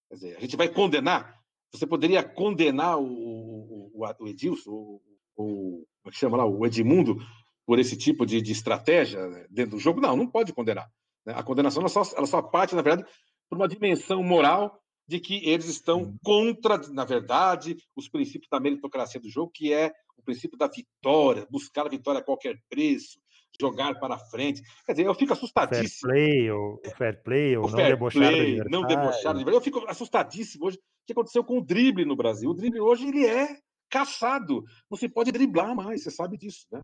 [0.09, 1.41] Quer dizer, a gente vai condenar
[1.73, 5.01] você poderia condenar o, o, o Edilson, o,
[5.35, 7.17] o, como é chama lá, o Edmundo,
[7.65, 10.01] por esse tipo de, de estratégia né, dentro do jogo?
[10.01, 10.91] Não, não pode condenar.
[11.25, 11.33] Né?
[11.35, 13.09] A condenação ela só, ela só parte, na verdade,
[13.49, 19.21] por uma dimensão moral de que eles estão contra, na verdade, os princípios da meritocracia
[19.21, 23.19] do jogo, que é o princípio da vitória, buscar a vitória a qualquer preço,
[23.61, 24.63] jogar para frente.
[24.87, 26.11] Quer dizer, eu fico assustadíssimo.
[26.11, 29.37] Fair play, ou fair play, ou não fair debochar play, não debochar.
[29.37, 30.79] Eu fico assustadíssimo hoje.
[30.79, 32.51] O que aconteceu com o drible no Brasil?
[32.51, 33.59] O drible hoje ele é
[33.91, 34.65] caçado.
[34.91, 36.81] Não se pode driblar mais, você sabe disso, né?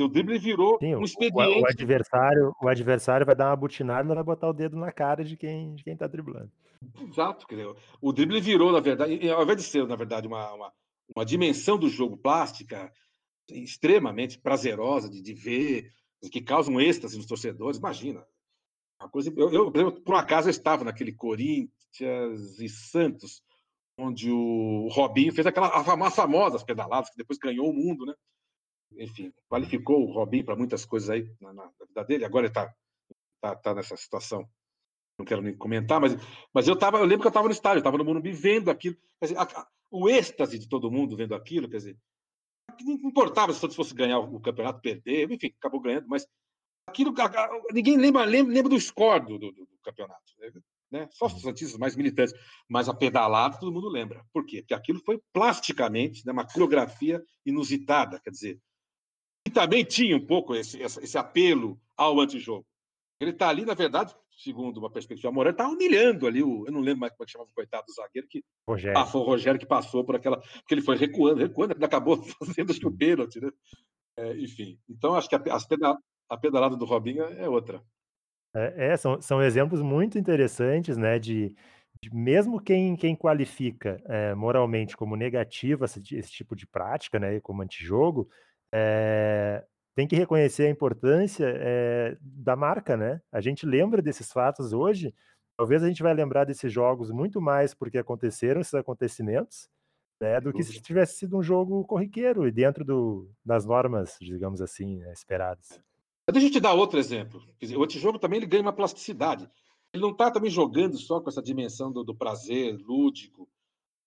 [0.00, 1.58] O drible virou Sim, um expediente.
[1.58, 4.90] O, o, adversário, o adversário vai dar uma butinada e vai botar o dedo na
[4.90, 6.50] cara de quem de quem está driblando.
[7.00, 7.46] Exato,
[8.00, 10.72] o drible virou, na verdade, ao invés de ser, na verdade, uma, uma,
[11.14, 12.90] uma dimensão do jogo plástica,
[13.50, 15.92] extremamente prazerosa de, de ver,
[16.30, 17.78] que causa um êxtase nos torcedores.
[17.78, 18.26] Imagina.
[18.98, 23.42] Uma coisa, eu, eu, por, um acaso, eu estava naquele Corinthians e Santos,
[23.98, 28.14] onde o Robinho fez aquela a famosa pedaladas, que depois ganhou o mundo, né?
[28.98, 32.24] Enfim, qualificou o Robinho para muitas coisas aí na, na, vida dele.
[32.24, 32.72] Agora ele está
[33.40, 34.48] tá, tá nessa situação.
[35.18, 36.16] Não quero nem comentar, mas,
[36.54, 38.96] mas eu tava, eu lembro que eu estava no estádio, estava no Morumbi vendo aquilo.
[39.20, 41.98] Quer dizer, a, a, o êxtase de todo mundo vendo aquilo, quer dizer,
[42.80, 46.26] não importava se Santos fosse ganhar o campeonato, perder, enfim, acabou ganhando, mas
[46.86, 47.14] aquilo
[47.72, 50.32] ninguém lembra, lembra, lembra do score do, do, do campeonato,
[50.90, 51.08] né?
[51.10, 52.34] Só os santistas mais militantes,
[52.68, 54.24] mas a pedalada todo mundo lembra.
[54.32, 54.60] Por quê?
[54.60, 58.60] Porque aquilo foi plasticamente né, uma coreografia inusitada, quer dizer,
[59.52, 62.66] também tinha um pouco esse, esse apelo ao antijogo.
[63.20, 66.66] Ele está ali, na verdade, segundo uma perspectiva moral, está humilhando ali o.
[66.66, 68.42] Eu não lembro mais como é que chamava o coitado do zagueiro, que.
[68.68, 68.98] Rogério.
[68.98, 70.38] Ah, foi o Rogério que passou por aquela.
[70.38, 73.50] Porque ele foi recuando, recuando, ele acabou fazendo acho que o pênalti, né?
[74.16, 74.78] É, enfim.
[74.88, 77.82] Então, acho que a, a, a pedalada do Robinho é outra.
[78.54, 81.18] É, é, são, são exemplos muito interessantes, né?
[81.18, 81.54] De,
[82.02, 87.40] de mesmo quem, quem qualifica é, moralmente como negativa esse, esse, tipo de prática, né?
[87.40, 88.28] Como antijogo,
[88.72, 93.20] é, tem que reconhecer a importância é, da marca, né?
[93.30, 95.14] A gente lembra desses fatos hoje,
[95.56, 99.68] talvez a gente vai lembrar desses jogos muito mais porque aconteceram esses acontecimentos,
[100.20, 104.62] né, do que se tivesse sido um jogo corriqueiro e dentro do, das normas, digamos
[104.62, 105.80] assim, né, esperadas.
[106.30, 107.42] Deixa eu te dar outro exemplo.
[107.60, 109.50] Dizer, o antijogo também ele ganha uma plasticidade.
[109.92, 113.48] Ele não está também jogando só com essa dimensão do, do prazer lúdico,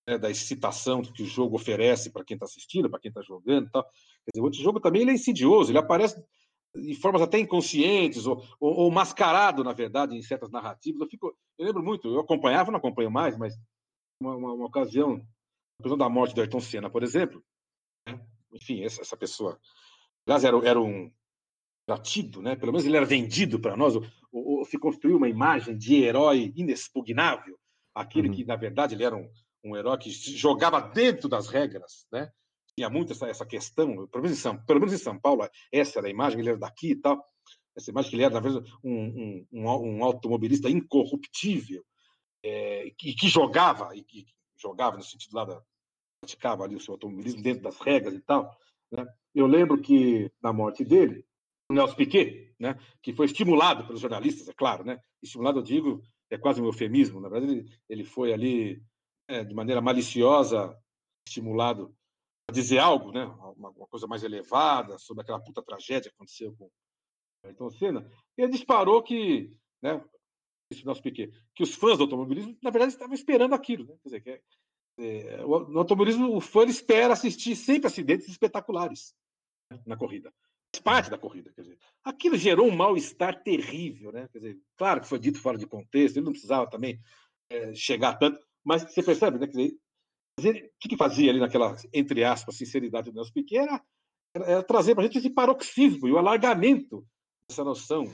[0.07, 3.69] né, da excitação que o jogo oferece para quem está assistindo, para quem está jogando,
[3.69, 3.85] tal.
[4.33, 6.21] Dizer, o antijogo também ele é insidioso, ele aparece
[6.75, 11.01] de formas até inconscientes ou, ou, ou, mascarado, na verdade, em certas narrativas.
[11.01, 13.55] Eu fico, eu lembro muito, eu acompanhava, não acompanho mais, mas
[14.21, 17.43] uma, uma, uma ocasião, a ocasião da morte do Ayrton Senna, por exemplo,
[18.07, 18.19] né?
[18.53, 19.59] enfim, essa, essa pessoa,
[20.27, 21.11] aliás, era, era um
[21.87, 22.55] era tido, né?
[22.55, 26.51] Pelo menos ele era vendido para nós, ou, ou, se construiu uma imagem de herói
[26.55, 27.57] inexpugnável,
[27.93, 28.33] aquele uhum.
[28.33, 29.29] que na verdade ele era um,
[29.63, 32.31] um herói que jogava dentro das regras, né?
[32.77, 35.99] Tinha muito essa, essa questão, pelo menos, em São, pelo menos em São Paulo, essa
[35.99, 37.23] era a imagem, ele era daqui e tal,
[37.75, 41.83] essa imagem que ele era, verdade, um, um, um automobilista incorruptível,
[42.43, 44.25] é, que, que, jogava, e que
[44.57, 45.61] jogava no sentido lá da.
[46.21, 48.55] praticava ali o seu automobilismo dentro das regras e tal.
[48.91, 49.05] Né?
[49.33, 51.25] Eu lembro que, na morte dele,
[51.69, 54.99] o Nelson Piquet, né, que foi estimulado pelos jornalistas, é claro, né?
[55.21, 58.81] Estimulado, eu digo, é quase um eufemismo, na verdade, ele, ele foi ali
[59.27, 60.77] é, de maneira maliciosa,
[61.27, 61.95] estimulado
[62.51, 63.25] dizer algo, né?
[63.25, 66.69] Uma, uma, coisa mais elevada sobre aquela puta tragédia que aconteceu com
[67.43, 68.11] Ayrton Senna.
[68.37, 70.03] E ele disparou que, né?
[70.71, 73.95] Isso nosso Piquet, que os fãs do automobilismo, na verdade, estavam esperando aquilo, né?
[74.01, 74.41] Quer dizer, que é,
[74.97, 79.15] é, no automobilismo, o fã espera assistir sempre acidentes espetaculares
[79.71, 80.33] né, na corrida.
[80.83, 81.79] Parte da corrida, quer dizer.
[82.03, 84.27] Aquilo gerou um mal-estar terrível, né?
[84.31, 86.99] Quer dizer, claro que foi dito fora de contexto, ele não precisava também
[87.49, 89.47] é, chegar tanto, mas você percebe, né?
[89.47, 89.77] Quer dizer,
[90.37, 93.81] o que, fazia ali naquela, entre aspas, sinceridade do Nelson Piquet era,
[94.35, 97.05] era, era trazer para a gente esse paroxismo e o alargamento
[97.49, 98.11] dessa noção,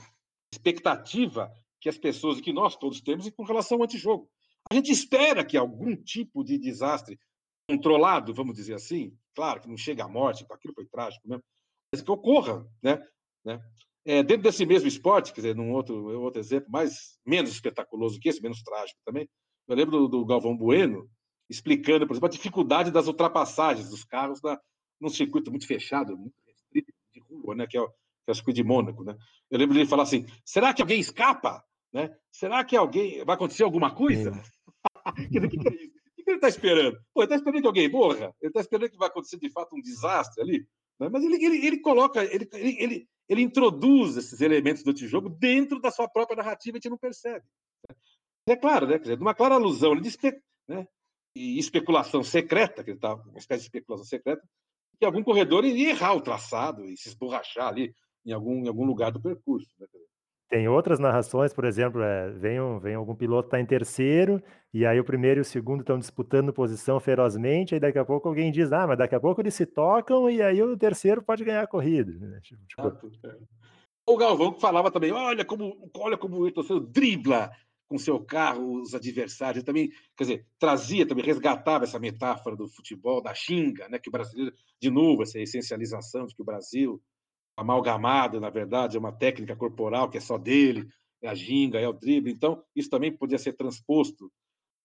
[0.52, 4.30] expectativa que as pessoas que nós todos temos com relação ao antijogo.
[4.70, 7.18] A gente espera que algum tipo de desastre
[7.68, 11.42] controlado, vamos dizer assim, claro que não chega à morte, aquilo foi trágico mesmo,
[11.92, 13.02] mas que ocorra, né?
[13.44, 13.60] né?
[14.04, 18.28] É, dentro desse mesmo esporte, quer dizer, num outro, outro exemplo, mais menos espetaculoso que
[18.28, 19.28] esse, menos trágico também,
[19.68, 21.08] eu lembro do, do Galvão Bueno,
[21.52, 24.58] explicando, por exemplo, a dificuldade das ultrapassagens dos carros na,
[24.98, 28.34] num circuito muito fechado, muito restrito de rua, né, que é, o, que é o
[28.34, 29.04] circuito de Mônaco.
[29.04, 29.14] Né?
[29.50, 31.62] Eu lembro dele falar assim: será que alguém escapa?
[31.92, 32.10] Né?
[32.30, 34.32] Será que alguém vai acontecer alguma coisa?
[35.06, 35.92] o que, que, é isso?
[36.18, 36.98] O que ele está esperando?
[37.12, 38.34] Pô, ele está esperando que alguém morra?
[38.40, 40.66] Ele está esperando que vai acontecer de fato um desastre ali?
[40.98, 41.10] Né?
[41.10, 45.80] Mas ele, ele, ele coloca, ele, ele, ele, ele introduz esses elementos do jogo dentro
[45.80, 47.44] da sua própria narrativa e a gente não percebe.
[48.48, 48.94] É claro, né?
[48.94, 50.16] Quer dizer, uma clara alusão, ele diz,
[50.66, 50.86] né?
[51.34, 54.42] E especulação secreta, que ele estava, uma espécie de especulação secreta,
[54.98, 58.84] que algum corredor iria errar o traçado e se esborrachar ali em algum, em algum
[58.84, 59.68] lugar do percurso.
[59.80, 59.86] Né?
[60.48, 64.42] Tem outras narrações, por exemplo, é, vem, um, vem algum piloto está em terceiro,
[64.72, 68.28] e aí o primeiro e o segundo estão disputando posição ferozmente, aí daqui a pouco
[68.28, 71.42] alguém diz, ah, mas daqui a pouco eles se tocam, e aí o terceiro pode
[71.42, 72.12] ganhar a corrida.
[72.12, 72.38] Né?
[72.42, 73.26] Tipo, tipo...
[73.26, 73.38] É.
[74.06, 77.50] O Galvão falava também, olha como, olha como o Ayrton dribla
[77.92, 79.62] com seu carro os adversários.
[79.62, 84.12] Também, quer dizer, trazia, também resgatava essa metáfora do futebol, da xinga, né, que o
[84.12, 87.02] brasileiro, de novo, essa essencialização de que o Brasil,
[87.54, 90.88] amalgamado, na verdade, é uma técnica corporal que é só dele,
[91.20, 92.32] é a ginga, é o drible.
[92.32, 94.32] Então, isso também podia ser transposto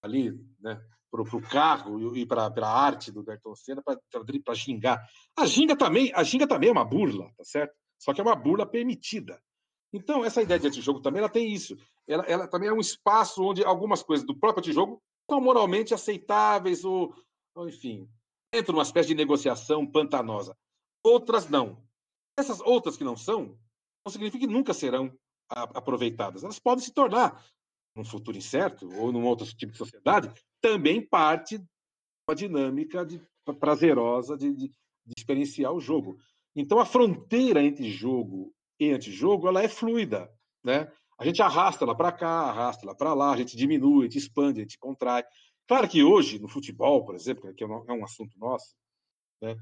[0.04, 0.78] ali, né,
[1.10, 5.02] para o carro e para a arte do Ayrton Senna para gingar.
[5.38, 7.74] A ginga também, a também é uma burla, tá certo?
[7.98, 9.41] Só que é uma burla permitida.
[9.93, 11.78] Então, essa ideia de antijogo também ela tem isso.
[12.08, 16.86] Ela, ela também é um espaço onde algumas coisas do próprio antijogo são moralmente aceitáveis
[16.86, 17.13] ou,
[17.54, 18.10] ou, enfim,
[18.54, 20.56] entra numa espécie de negociação pantanosa.
[21.04, 21.84] Outras não.
[22.39, 23.58] Essas outras que não são,
[24.06, 25.12] não significa que nunca serão
[25.50, 26.43] aproveitadas.
[26.43, 27.43] Elas podem se tornar,
[27.96, 31.60] num futuro incerto ou num outro tipo de sociedade, também parte
[32.28, 33.22] da dinâmica de,
[33.60, 36.17] prazerosa de, de, de experienciar o jogo.
[36.56, 40.32] Então, a fronteira entre jogo e antijogo, ela é fluida,
[40.63, 40.91] né?
[41.17, 44.19] A gente arrasta ela para cá, arrasta ela para lá, a gente diminui, a gente
[44.19, 45.23] expande, a gente contrai.
[45.67, 48.75] Claro que hoje, no futebol, por exemplo, que é um assunto nosso,
[49.41, 49.53] né?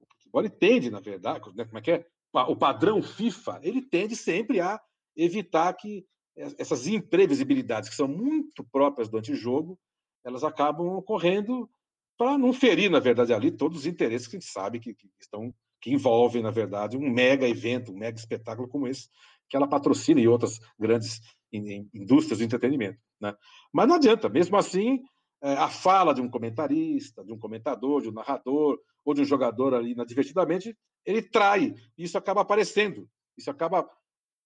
[0.00, 1.64] o futebol tende, na verdade, né?
[1.64, 2.06] como é que é?
[2.48, 4.80] O padrão FIFA, ele tende sempre a
[5.14, 9.78] evitar que essas imprevisibilidades, que são muito próprias do antijogo,
[10.24, 11.68] elas acabam ocorrendo
[12.16, 15.10] para não ferir, na verdade, ali todos os interesses que a gente sabe que, que
[15.20, 19.08] estão que envolvem, na verdade, um mega evento, um mega espetáculo como esse,
[19.52, 21.20] que ela patrocina e outras grandes
[21.52, 22.98] indústrias do entretenimento.
[23.20, 23.36] Né?
[23.70, 25.02] Mas não adianta, mesmo assim,
[25.42, 29.26] é, a fala de um comentarista, de um comentador, de um narrador, ou de um
[29.26, 33.86] jogador ali inadvertidamente, ele trai, e isso acaba aparecendo, isso acaba,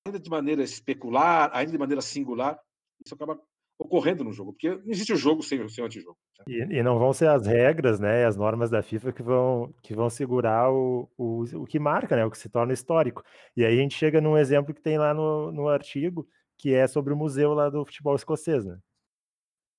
[0.05, 2.59] ainda de maneira especular, ainda de maneira singular,
[3.05, 3.41] isso acaba
[3.79, 6.17] ocorrendo no jogo, porque não existe o jogo sem, sem o antijogo.
[6.39, 6.45] Né?
[6.49, 9.95] E, e, não vão ser as regras, né, as normas da FIFA que vão, que
[9.95, 13.23] vão segurar o, o, o que marca, né, o que se torna histórico.
[13.57, 16.27] E aí a gente chega num exemplo que tem lá no, no artigo,
[16.59, 18.79] que é sobre o museu lá do futebol escocês, né?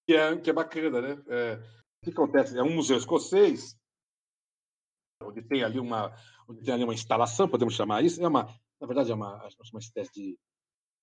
[0.07, 1.23] Que é, que é bacana, né?
[1.27, 2.57] É, o que acontece?
[2.57, 3.75] É um museu escocês,
[5.23, 6.15] onde tem ali uma,
[6.47, 8.45] onde tem ali uma instalação, podemos chamar isso, é uma,
[8.79, 9.37] na verdade é uma,
[9.73, 10.37] uma espécie de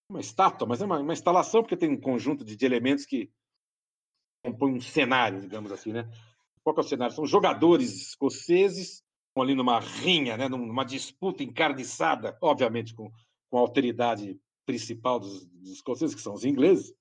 [0.09, 3.31] uma estátua, mas é uma, uma instalação porque tem um conjunto de, de elementos que
[4.45, 6.09] compõem um cenário, digamos assim, né?
[6.63, 7.15] Qual é o cenário?
[7.15, 9.03] São jogadores escoceses
[9.37, 10.49] ali numa rinha, né?
[10.49, 13.11] numa disputa encarniçada, obviamente com,
[13.51, 16.95] com a alteridade principal dos, dos escoceses, que são os ingleses,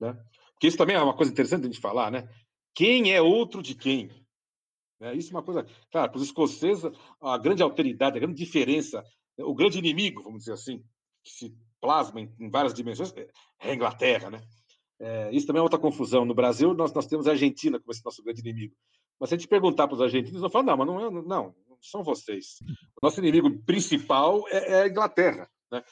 [0.00, 0.16] né?
[0.52, 2.28] Porque isso também é uma coisa interessante de a gente falar, né?
[2.74, 4.10] Quem é outro de quem?
[5.00, 6.84] É, isso é uma coisa, claro, para os escoceses,
[7.20, 9.04] a grande alteridade, a grande diferença,
[9.36, 10.82] o grande inimigo, vamos dizer assim,
[11.24, 13.28] que se plasma em, em várias dimensões, é
[13.70, 14.40] a Inglaterra, né?
[15.00, 16.24] É, isso também é outra confusão.
[16.24, 18.74] No Brasil, nós, nós temos a Argentina como esse nosso grande inimigo.
[19.18, 21.22] Mas se a gente perguntar para os argentinos, vão falar, não, mas não, é, não,
[21.68, 22.58] não são vocês.
[22.96, 25.50] O nosso inimigo principal é, é a Inglaterra.
[25.72, 25.82] Né?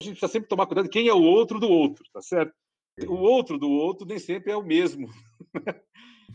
[0.00, 2.52] A gente precisa sempre tomar cuidado de quem é o outro do outro, tá certo?
[3.06, 5.08] O outro do outro nem sempre é o mesmo.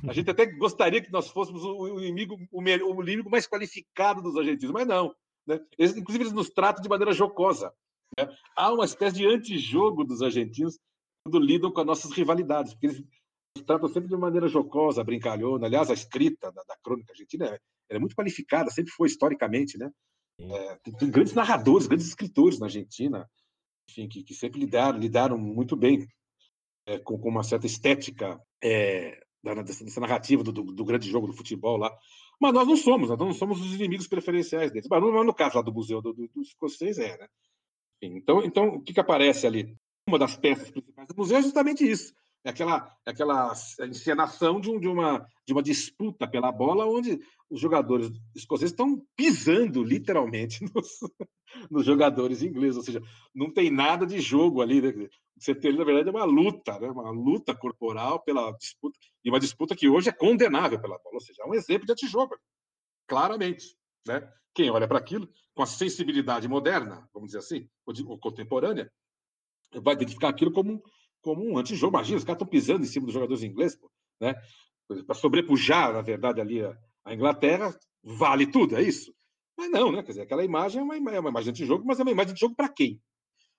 [0.07, 4.35] A gente até gostaria que nós fôssemos o, inimigo, o, o inimigo mais qualificado dos
[4.35, 5.13] argentinos, mas não.
[5.45, 5.59] Né?
[5.77, 7.73] Eles, inclusive, eles nos tratam de maneira jocosa.
[8.19, 8.27] Né?
[8.55, 10.77] Há uma espécie de antijogo dos argentinos
[11.23, 13.03] quando lidam com as nossas rivalidades, porque eles
[13.65, 15.67] tratam sempre de maneira jocosa, brincalhona.
[15.67, 17.59] Aliás, a escrita da, da crônica argentina é,
[17.95, 19.91] é, muito qualificada, sempre foi historicamente, né?
[20.39, 23.29] É, tem, tem, grandes narradores, grandes escritores na Argentina,
[23.89, 26.07] enfim, que, que sempre lidaram, lidaram muito bem
[26.87, 31.09] é, com, com, uma certa estética é, da, dessa, dessa, narrativa do, do, do, grande
[31.09, 31.95] jogo do futebol lá.
[32.41, 34.87] Mas nós não somos, nós não somos os inimigos preferenciais deles.
[34.89, 37.27] Mas no, no caso lá do Museu do, do, do Escocês é, né?
[38.05, 39.75] Então, então, o que, que aparece ali?
[40.07, 42.13] Uma das peças principais do museu é justamente isso.
[42.45, 43.53] É aquela, é aquela
[43.87, 49.01] encenação de, um, de, uma, de uma disputa pela bola, onde os jogadores escoceses estão
[49.15, 50.89] pisando literalmente nos,
[51.71, 52.75] nos jogadores ingleses.
[52.75, 53.01] Ou seja,
[53.33, 54.81] não tem nada de jogo ali.
[54.81, 55.07] Né?
[55.37, 56.89] Você tem, na verdade, é uma luta, né?
[56.89, 61.15] uma luta corporal pela disputa, e uma disputa que hoje é condenável pela bola.
[61.15, 62.35] Ou seja, é um exemplo de antijogo,
[63.07, 63.77] claramente.
[64.05, 64.29] Né?
[64.53, 68.91] Quem olha para aquilo com a sensibilidade moderna, vamos dizer assim, ou, contemporânea,
[69.81, 70.83] vai identificar aquilo como,
[71.21, 71.95] como um antijogo.
[71.95, 74.35] Imagina, os caras estão pisando em cima dos jogadores ingleses, pô, né?
[75.05, 79.13] Para sobrepujar, na verdade, ali a, a, Inglaterra, vale tudo, é isso?
[79.57, 80.03] Mas não, né?
[80.03, 82.33] Quer dizer, aquela imagem é uma, é uma imagem de antijogo, mas é uma imagem
[82.33, 83.01] de jogo para quem?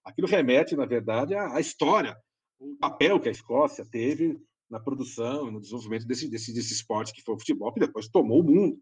[0.05, 2.16] Aquilo remete, na verdade, à, à, história,
[2.59, 4.38] o papel que a Escócia teve
[4.68, 8.40] na produção, no desenvolvimento desse, desse, desse esporte que foi o futebol, que depois tomou
[8.40, 8.78] o mundo.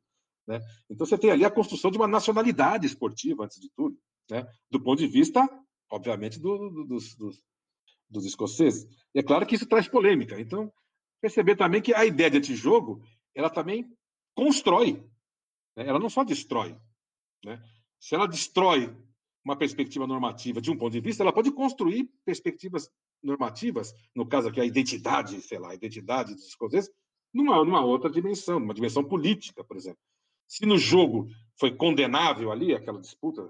[0.47, 0.61] Né?
[0.91, 3.97] Então você tem ali a construção de uma nacionalidade esportiva, antes de tudo,
[4.31, 4.47] né?
[4.71, 5.47] do ponto de vista,
[5.91, 7.43] obviamente, do, do, dos, dos,
[8.09, 8.89] dos, escoceses.
[9.15, 10.41] E é claro que isso traz polêmica.
[10.41, 10.73] Então,
[11.21, 13.03] perceber também que a ideia de antijogo,
[13.35, 13.91] ela também
[14.35, 15.05] constrói,
[15.77, 15.87] né?
[15.87, 16.77] ela não só destrói.
[17.45, 17.63] Né?
[18.01, 18.95] Se ela destrói
[19.45, 22.91] uma perspectiva normativa de um ponto de vista, ela pode construir perspectivas
[23.23, 26.91] normativas, no caso aqui a identidade, sei lá, a identidade dos escoceses,
[27.33, 30.01] numa, numa outra dimensão, numa dimensão política, por exemplo.
[30.47, 31.29] Se no jogo
[31.59, 33.49] foi condenável ali aquela disputa,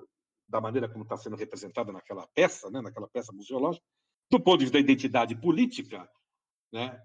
[0.49, 3.85] da maneira como está sendo representada naquela peça, né, naquela peça museológica,
[4.31, 6.09] do ponto de vista da identidade política,
[6.73, 7.01] né,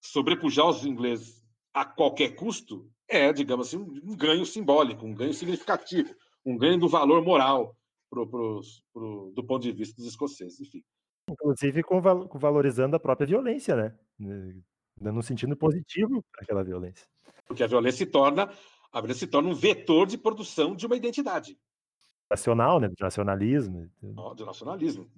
[0.00, 6.14] sobrepujar os ingleses a qualquer custo é, digamos assim, um ganho simbólico, um ganho significativo,
[6.44, 7.76] um ganho do valor moral
[8.10, 8.60] pro, pro,
[8.92, 10.82] pro, do ponto de vista dos escoceses, enfim.
[11.28, 11.82] Inclusive
[12.34, 13.98] valorizando a própria violência, né?
[15.00, 17.06] Dando um sentido positivo para aquela violência.
[17.46, 18.50] Porque a violência se torna
[18.94, 21.58] a violência se torna um vetor de produção de uma identidade.
[22.30, 22.88] Nacional, né?
[22.88, 23.90] Do nacionalismo.
[24.00, 25.10] Do nacionalismo.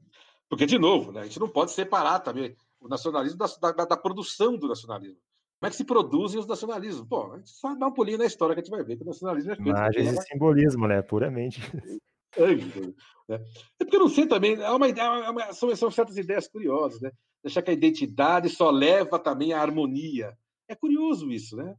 [0.48, 3.96] Porque, de novo, né, a gente não pode separar também o nacionalismo da, da, da
[3.96, 5.20] produção do nacionalismo.
[5.60, 7.06] Como é que se produzem os nacionalismos?
[7.06, 9.02] Pô, a gente só dá um pulinho na história que a gente vai ver que
[9.02, 9.68] o nacionalismo é feito.
[9.68, 11.02] Imagens e simbolismo, né?
[11.02, 11.60] Puramente.
[12.38, 13.42] É, né?
[13.80, 17.00] é porque eu não sei também, há uma, há uma, são, são certas ideias curiosas,
[17.00, 17.10] né?
[17.42, 20.36] Deixar que a identidade só leva também à harmonia.
[20.68, 21.74] É curioso isso, né?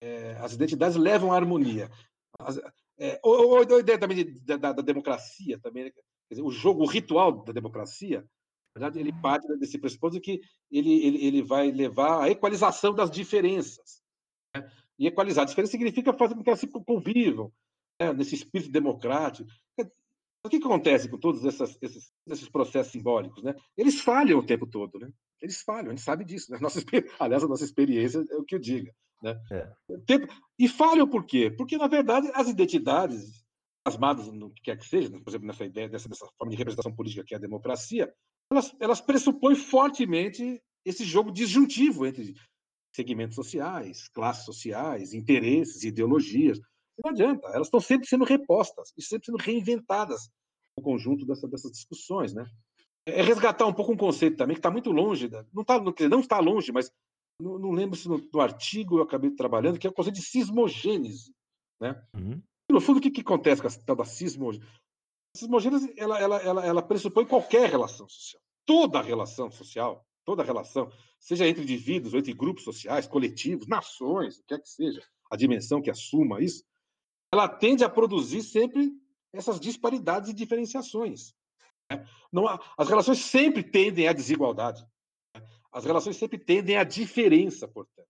[0.00, 1.90] É, as identidades levam à harmonia.
[2.38, 2.58] As,
[2.98, 5.92] é, ou, ou, a ideia também de, da, da, democracia, também, né?
[6.30, 8.20] dizer, o jogo, o ritual da democracia,
[8.74, 10.40] na verdade, ele parte desse pressuposto que
[10.70, 14.02] ele, ele, ele vai levar à equalização das diferenças.
[14.54, 14.70] Né?
[14.98, 17.50] E equalizar a diferença significa fazer com que elas se convivam
[18.00, 18.12] né?
[18.12, 19.48] nesse espírito democrático.
[20.44, 23.42] O que acontece com todos essas, esses, esses processos simbólicos?
[23.42, 23.54] Né?
[23.76, 24.98] Eles falham o tempo todo.
[24.98, 25.10] Né?
[25.40, 26.52] Eles falham, a gente sabe disso.
[26.52, 26.58] Né?
[26.62, 26.80] Nossa,
[27.18, 28.94] aliás, a nossa experiência é o que eu diga.
[29.26, 29.40] Né?
[29.50, 29.72] É.
[30.56, 31.50] E falham por quê?
[31.50, 33.44] Porque, na verdade, as identidades
[33.84, 36.94] plasmadas no que quer que seja, por exemplo, nessa ideia, dessa, dessa forma de representação
[36.94, 38.12] política que é a democracia,
[38.50, 42.34] elas, elas pressupõem fortemente esse jogo disjuntivo entre
[42.94, 46.58] segmentos sociais, classes sociais, interesses, ideologias.
[47.04, 50.30] Não adianta, elas estão sempre sendo repostas e sempre sendo reinventadas
[50.78, 52.46] no conjunto dessa, dessas discussões, né?
[53.04, 56.38] É resgatar um pouco um conceito também que está muito longe, não, tá, não está
[56.40, 56.90] longe, mas
[57.40, 60.22] não, não lembro se no, no, artigo eu acabei trabalhando, que é o conceito de
[60.22, 61.34] sismogênese.
[61.80, 62.00] Né?
[62.14, 62.42] Uhum.
[62.70, 64.68] No fundo, o que, que acontece com a tal da sismogênese?
[65.34, 68.42] A sismogênese ela, ela, ela, ela pressupõe qualquer relação social.
[68.64, 74.40] Toda relação social, toda relação, seja entre indivíduos ou entre grupos sociais, coletivos, nações, o
[74.40, 76.64] que quer que seja, a dimensão que assuma isso,
[77.32, 78.92] ela tende a produzir sempre
[79.32, 81.34] essas disparidades e diferenciações.
[81.90, 82.04] Né?
[82.32, 84.84] Não há, as relações sempre tendem à desigualdade.
[85.76, 88.08] As relações sempre tendem à diferença, portanto.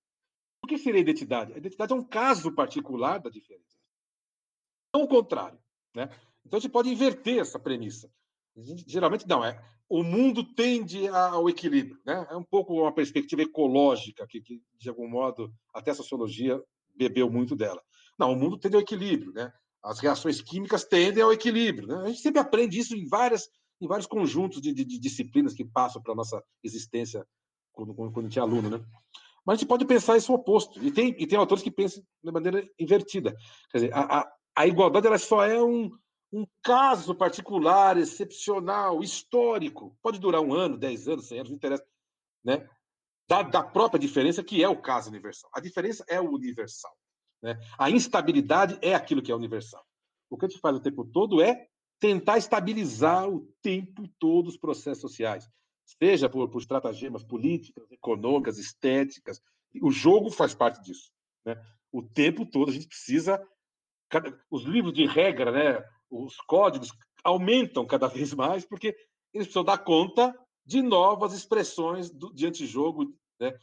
[0.62, 1.52] O que seria identidade?
[1.52, 3.76] A identidade é um caso particular da diferença.
[4.94, 5.58] Não o contrário.
[5.92, 6.08] Né?
[6.44, 8.08] Então a gente pode inverter essa premissa.
[8.86, 12.00] geralmente não, é o mundo tende ao equilíbrio.
[12.06, 12.24] Né?
[12.30, 16.62] É um pouco uma perspectiva ecológica, que, que de algum modo até a sociologia
[16.94, 17.82] bebeu muito dela.
[18.16, 19.32] Não, o mundo tende ao equilíbrio.
[19.32, 19.52] Né?
[19.82, 21.88] As reações químicas tendem ao equilíbrio.
[21.88, 21.96] Né?
[21.96, 23.48] A gente sempre aprende isso em, várias,
[23.80, 27.26] em vários conjuntos de, de, de disciplinas que passam para nossa existência
[27.76, 28.84] quando, quando, tinha aluno, né?
[29.44, 30.82] Mas a gente pode pensar isso oposto.
[30.82, 33.36] E tem, e tem autores que pensam de maneira invertida.
[33.70, 35.96] Quer dizer, a, a, a igualdade ela só é um,
[36.32, 39.96] um caso particular, excepcional, histórico.
[40.02, 41.86] Pode durar um ano, dez anos, cem anos, não interessa.
[42.42, 42.68] Né?
[43.28, 45.50] Da, da própria diferença, que é o caso universal.
[45.54, 46.92] A diferença é o universal.
[47.42, 47.56] Né?
[47.78, 49.84] A instabilidade é aquilo que é universal.
[50.28, 51.68] O que a gente faz o tempo todo é
[52.00, 55.48] tentar estabilizar o tempo todo os processos sociais,
[55.86, 59.40] seja por, por estratagemas políticas, econômicas, estéticas.
[59.80, 61.10] O jogo faz parte disso.
[61.44, 61.56] Né?
[61.92, 63.42] O tempo todo a gente precisa.
[64.08, 66.92] Cada, os livros de regra, né, os códigos
[67.24, 68.88] aumentam cada vez mais, porque
[69.32, 70.34] eles precisam dar conta
[70.64, 73.56] de novas expressões do, de antijogo, né,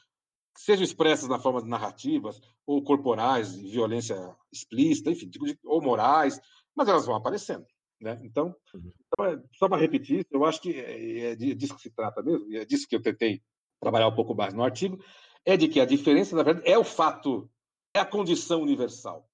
[0.58, 4.16] sejam expressas na forma de narrativas, ou corporais, violência
[4.52, 5.30] explícita, enfim,
[5.64, 6.40] ou morais,
[6.76, 7.66] mas elas vão aparecendo.
[8.04, 8.20] Né?
[8.22, 8.92] Então, uhum.
[9.08, 12.52] então é, só para repetir, eu acho que é, é disso que se trata mesmo,
[12.52, 13.42] e é disso que eu tentei
[13.80, 15.02] trabalhar um pouco mais no artigo,
[15.46, 17.50] é de que a diferença, na verdade, é o fato,
[17.96, 19.26] é a condição universal.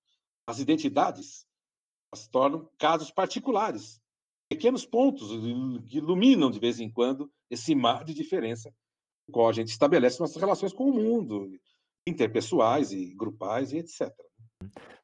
[0.46, 1.48] As identidades
[2.14, 4.00] se tornam casos particulares,
[4.48, 5.30] pequenos pontos
[5.88, 8.72] que iluminam de vez em quando esse mar de diferença
[9.26, 11.52] com qual a gente estabelece nossas relações com o mundo,
[12.08, 14.12] interpessoais e grupais e etc.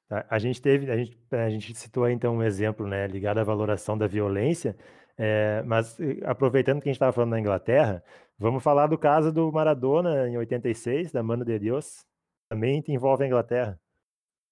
[0.09, 3.43] A gente teve, a gente, a gente citou aí então um exemplo, né, ligado à
[3.43, 4.77] valoração da violência,
[5.17, 8.03] é, mas eh, aproveitando que a gente estava falando na Inglaterra,
[8.37, 12.05] vamos falar do caso do Maradona em 86, da Mano de Deus,
[12.47, 13.79] também envolve a Inglaterra.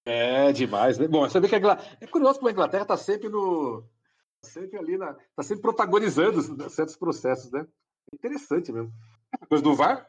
[0.06, 1.08] É demais, né?
[1.08, 1.98] Bom, você vê que a Inglaterra...
[2.02, 3.84] é curioso como a Inglaterra está sempre no,
[4.42, 7.66] sempre ali na, está sempre protagonizando certos processos, né?
[8.14, 8.92] Interessante mesmo.
[9.48, 10.08] Coisa do VAR,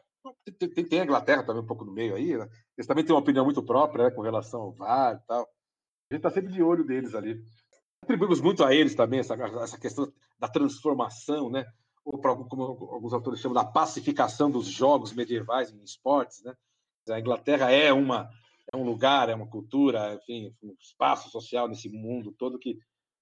[0.57, 2.49] tem, tem, a Inglaterra também um pouco no meio aí, né?
[2.77, 5.41] Eles também têm uma opinião muito própria né, com relação ao VAR e tal.
[5.41, 7.41] A gente está sempre de olho deles ali.
[8.01, 11.65] Atribuímos muito a eles também essa, essa questão da transformação, né?
[12.03, 16.53] Ou pra, como alguns autores chamam, da pacificação dos jogos medievais em esportes, né?
[17.09, 18.29] A Inglaterra é uma
[18.73, 22.79] é um lugar, é uma cultura, enfim, um espaço social nesse mundo todo que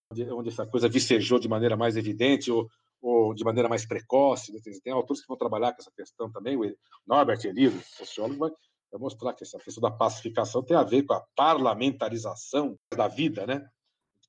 [0.10, 2.70] onde, onde essa coisa vicejou de maneira mais evidente ou,
[3.04, 4.54] ou de maneira mais precoce.
[4.54, 4.60] Né?
[4.82, 6.56] Tem autores que vão trabalhar com essa questão também.
[6.56, 6.76] O
[7.06, 8.49] Norbert Elias, sociólogo, vai,
[8.91, 13.45] vai mostrar que essa questão da pacificação tem a ver com a parlamentarização da vida,
[13.45, 13.68] né?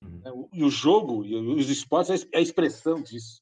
[0.03, 0.49] Uhum.
[0.53, 3.41] E o jogo e os esportes é a expressão disso.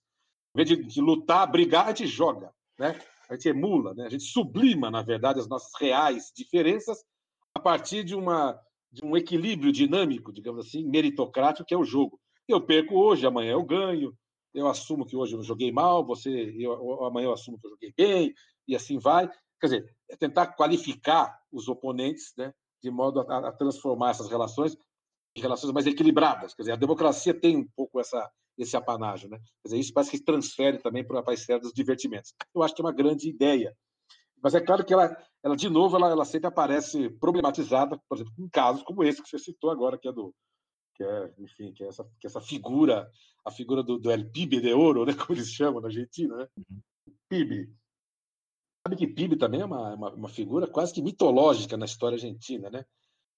[0.54, 3.00] Em vez de, de, lutar, brigar, a gente joga, né?
[3.30, 4.04] A gente emula, né?
[4.04, 7.02] A gente sublima, na verdade, as nossas reais diferenças
[7.54, 8.60] a partir de uma
[8.90, 12.20] de um equilíbrio dinâmico, digamos assim, meritocrático, que é o jogo.
[12.46, 14.14] Eu perco hoje, amanhã eu ganho,
[14.54, 17.92] eu assumo que hoje eu joguei mal, você, eu, amanhã eu assumo que eu joguei
[17.96, 18.34] bem,
[18.66, 19.28] e assim vai.
[19.60, 24.76] Quer dizer, é tentar qualificar os oponentes, né, de modo a, a transformar essas relações
[25.34, 26.54] em relações mais equilibradas.
[26.54, 29.38] Quer dizer, a democracia tem um pouco essa, esse apanágio, né?
[29.38, 32.34] Quer dizer, isso parece que transfere também para a esfera dos divertimentos.
[32.54, 33.74] Eu acho que é uma grande ideia.
[34.42, 38.34] Mas é claro que ela, ela de novo, ela, ela sempre aparece problematizada, por exemplo,
[38.38, 40.34] em casos como esse que você citou agora, que é do,
[40.94, 43.10] que é, enfim, que é essa, que é essa figura,
[43.44, 46.48] a figura do, do El Pibe de Ouro, né, como eles chamam na Argentina, né?
[46.56, 46.80] Uhum.
[47.28, 47.74] PIB.
[48.86, 52.68] Sabe que PIB também é uma, uma, uma, figura quase que mitológica na história argentina,
[52.68, 52.84] né?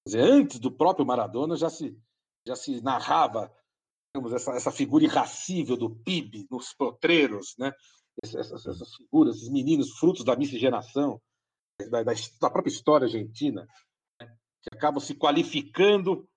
[0.04, 1.96] Quer dizer, antes do próprio Maradona já se,
[2.46, 3.52] já se narrava
[4.14, 7.72] digamos, essa, essa figura irracível do PIB nos potreiros, né?
[8.22, 11.20] Essas, essas, figuras, esses meninos frutos da miscigenação,
[11.90, 13.66] da, da, da própria história argentina,
[14.20, 14.36] né?
[14.62, 16.28] que acabam se qualificando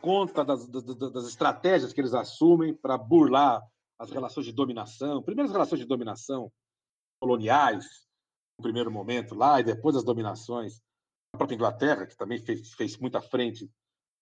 [0.00, 3.62] conta das, das, das estratégias que eles assumem para burlar
[3.98, 6.52] as relações de dominação, primeiras relações de dominação
[7.20, 7.86] coloniais,
[8.58, 10.80] no primeiro momento lá, e depois as dominações
[11.32, 13.70] da própria Inglaterra, que também fez, fez muita frente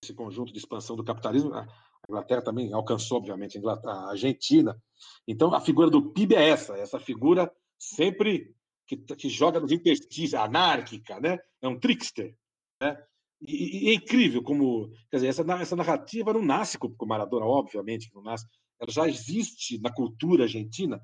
[0.03, 1.55] nesse conjunto de expansão do capitalismo.
[1.55, 1.67] A
[2.09, 4.81] Inglaterra também alcançou, obviamente, a Argentina.
[5.27, 8.55] Então, a figura do PIB é essa, essa figura sempre
[8.87, 11.39] que, que joga nos interstícios, anárquica, né?
[11.63, 12.37] é um trickster.
[12.83, 13.03] Né?
[13.41, 14.91] E, e, é incrível como.
[15.11, 18.47] Quer dizer, essa, essa narrativa não nasce com o Maradona, obviamente que não nasce.
[18.81, 21.01] Ela já existe na cultura argentina.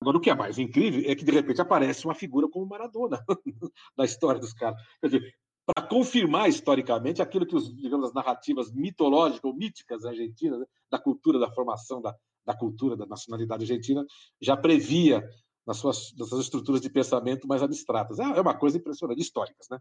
[0.00, 3.22] Agora, o que é mais incrível é que, de repente, aparece uma figura como Maradona
[3.96, 4.80] na história dos caras.
[5.00, 10.58] Quer dizer, para confirmar historicamente aquilo que os, digamos, as narrativas mitológicas ou míticas argentinas,
[10.58, 12.14] né, da cultura, da formação da,
[12.44, 14.04] da cultura, da nacionalidade argentina,
[14.40, 15.22] já previa
[15.66, 18.18] nas suas, nas suas estruturas de pensamento mais abstratas.
[18.18, 19.78] É, é uma coisa impressionante, históricas, né?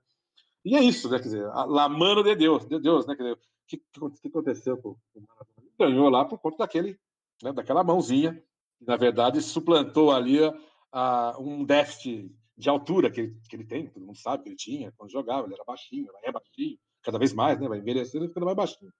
[0.64, 1.18] E é isso, né?
[1.18, 3.16] Quer dizer, la mano de Deus, de Deus, né?
[3.16, 5.68] Quer dizer, o que, que aconteceu com o Maradona?
[5.80, 7.00] Ganhou lá por conta daquele,
[7.42, 8.34] né, daquela mãozinha,
[8.78, 10.54] que na verdade suplantou ali a,
[10.92, 14.56] a, um déficit de altura que ele, que ele tem, todo mundo sabe que ele
[14.56, 17.68] tinha quando jogava, ele era baixinho, ele é baixinho, cada vez mais, né?
[17.68, 18.92] Vai envelhecendo e ficando mais baixinho.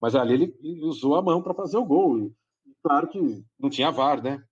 [0.00, 2.18] Mas ali ele, ele usou a mão para fazer o gol.
[2.18, 2.34] E,
[2.82, 4.42] claro que não tinha VAR, né?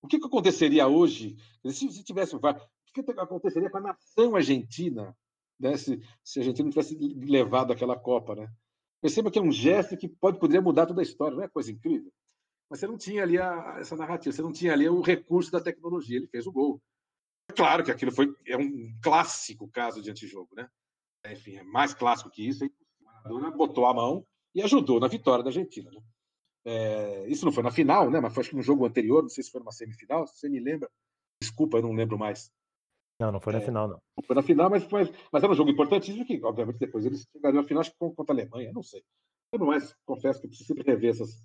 [0.00, 2.60] O que, que aconteceria hoje se, se tivesse VAR?
[3.02, 5.14] que aconteceria com a nação argentina
[5.58, 8.50] né, se, se a Argentina não tivesse levado aquela Copa, né?
[9.00, 11.70] Perceba que é um gesto que pode poderia mudar toda a história, não é coisa
[11.70, 12.12] incrível?
[12.68, 15.60] Mas você não tinha ali a, essa narrativa, você não tinha ali o recurso da
[15.60, 16.82] tecnologia, ele fez o gol.
[17.54, 20.68] Claro que aquilo foi é um clássico caso de antijogo, né?
[21.30, 22.68] Enfim, é mais clássico que isso.
[23.00, 25.90] Maradona botou a mão e ajudou na vitória da Argentina.
[25.90, 26.02] Né?
[26.64, 28.20] É, isso não foi na final, né?
[28.20, 30.48] Mas foi acho que no jogo anterior, não sei se foi numa semifinal, se você
[30.48, 30.90] me lembra.
[31.40, 32.50] Desculpa, eu não lembro mais.
[33.18, 34.00] Não, não foi na é, final, não.
[34.16, 37.26] Não foi na final, mas, mas, mas era um jogo importantíssimo que, obviamente, depois eles
[37.32, 39.02] chegariam à final acho que contra a Alemanha, não sei.
[39.52, 41.42] Eu não mais confesso que preciso sempre rever essas,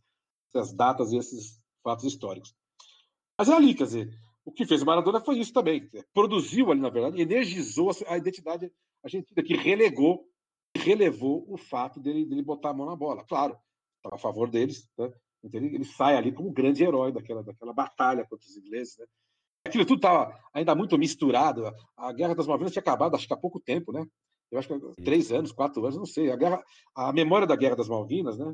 [0.50, 2.54] essas datas e esses fatos históricos.
[3.38, 4.10] Mas é ali, quer dizer,
[4.44, 5.90] o que fez o Maradona foi isso também.
[6.14, 8.72] Produziu ali, na verdade, energizou a identidade
[9.04, 10.28] argentina, que relegou,
[10.76, 13.24] relevou o fato dele, dele botar a mão na bola.
[13.24, 13.58] Claro,
[13.98, 15.12] estava a favor deles, né?
[15.44, 19.06] então ele, ele, sai ali como grande herói daquela, daquela batalha contra os ingleses, né?
[19.66, 21.72] Aquilo tudo estava ainda muito misturado.
[21.98, 24.06] A Guerra das Malvinas tinha acabado, acho que há pouco tempo, né?
[24.52, 26.32] Eu acho que três anos, quatro anos, não sei.
[26.32, 26.62] A, guerra,
[26.96, 28.54] a memória da Guerra das Malvinas, né?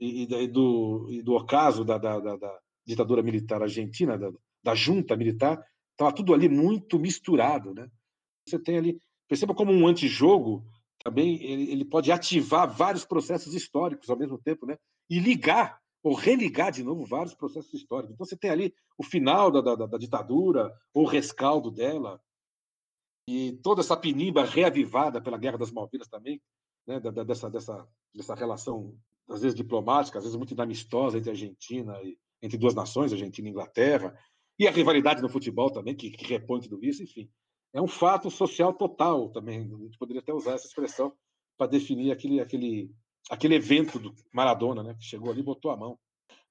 [0.00, 4.32] E, e do, e do ocaso da, da, da, da, ditadura militar argentina, da,
[4.62, 7.88] da junta militar, estava tudo ali muito misturado, né?
[8.48, 10.64] Você tem ali, perceba como um antijogo
[11.04, 14.76] também ele, ele pode ativar vários processos históricos ao mesmo tempo, né?
[15.08, 18.14] E ligar ou religar de novo vários processos históricos.
[18.14, 22.22] Então você tem ali o final da, da, da ditadura, ou o rescaldo dela,
[23.28, 26.40] e toda essa pinimba reavivada pela Guerra das Malvinas também,
[26.86, 28.96] né, dessa, dessa, dessa relação,
[29.28, 33.50] às vezes diplomática, às vezes muito amistosa entre Argentina e entre duas nações, Argentina e
[33.50, 34.16] Inglaterra,
[34.60, 37.28] e a rivalidade no futebol também, que, que repõe tudo isso, enfim.
[37.72, 41.12] É um fato social total também, a gente poderia até usar essa expressão
[41.58, 42.94] para definir aquele, aquele,
[43.30, 44.94] aquele evento do Maradona, né?
[44.98, 45.98] Que chegou ali e botou a mão.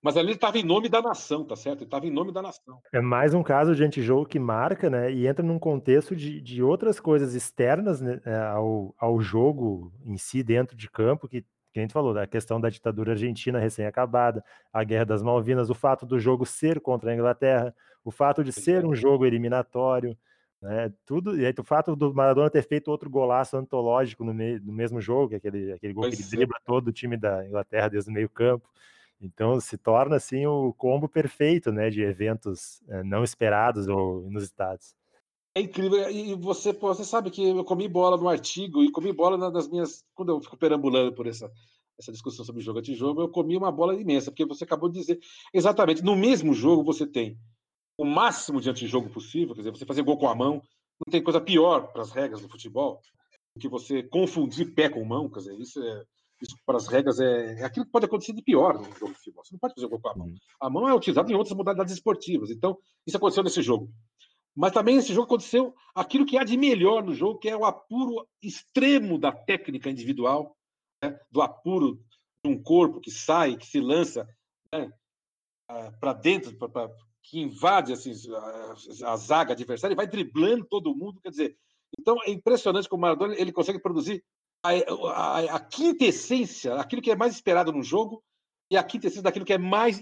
[0.06, 1.80] Mas ali ele estava em nome da nação, tá certo?
[1.80, 2.80] Ele estava em nome da nação.
[2.94, 5.12] É mais um caso de antijogo que marca, né?
[5.12, 10.16] E entra num contexto de, de outras coisas externas né, é, ao, ao jogo em
[10.16, 11.42] si, dentro de campo, que,
[11.74, 15.74] que a gente falou, da questão da ditadura argentina recém-acabada, a Guerra das Malvinas, o
[15.74, 17.74] fato do jogo ser contra a Inglaterra,
[18.04, 20.16] o fato de ser um jogo eliminatório.
[20.62, 24.60] Né, tudo, e aí, o fato do Maradona ter feito outro golaço antológico no, meio,
[24.64, 27.90] no mesmo jogo, aquele, aquele gol pois que ele dribla todo o time da Inglaterra
[27.90, 28.68] desde o meio campo.
[29.22, 34.96] Então se torna assim o combo perfeito, né, de eventos é, não esperados ou inusitados.
[35.56, 39.14] É incrível, e você, pô, você sabe que eu comi bola no artigo e comi
[39.14, 41.52] bola nas minhas, quando eu fico perambulando por essa
[41.98, 45.20] essa discussão sobre jogo anti-jogo, eu comi uma bola imensa, porque você acabou de dizer
[45.54, 47.38] exatamente, no mesmo jogo você tem
[47.98, 50.62] o máximo de antijogo possível, quer dizer, você fazer gol com a mão,
[51.06, 53.02] não tem coisa pior para as regras do futebol
[53.56, 56.04] do que você confundir pé com mão, quer dizer, isso é
[56.42, 59.18] isso para as regras é, é aquilo que pode acontecer de pior no jogo de
[59.18, 59.44] futebol.
[59.44, 60.34] Você não pode fazer gol com a mão.
[60.60, 62.50] A mão é utilizada em outras modalidades esportivas.
[62.50, 62.78] Então,
[63.08, 63.90] isso aconteceu nesse jogo.
[64.56, 67.66] Mas também nesse jogo aconteceu aquilo que há de melhor no jogo, que é o
[67.66, 70.56] apuro extremo da técnica individual,
[71.04, 71.18] né?
[71.32, 72.02] do apuro
[72.44, 74.28] de um corpo que sai, que se lança
[74.74, 74.92] né?
[76.00, 76.90] para dentro, pra,
[77.30, 81.20] que invade assim, a, a, zaga adversária e vai driblando todo mundo.
[81.22, 81.58] Quer dizer,
[82.00, 84.24] então é impressionante como o Maradona ele consegue produzir
[84.64, 88.24] a, a, a quintessência, aquilo que é mais esperado no jogo
[88.72, 90.00] e a quintessência daquilo que é mais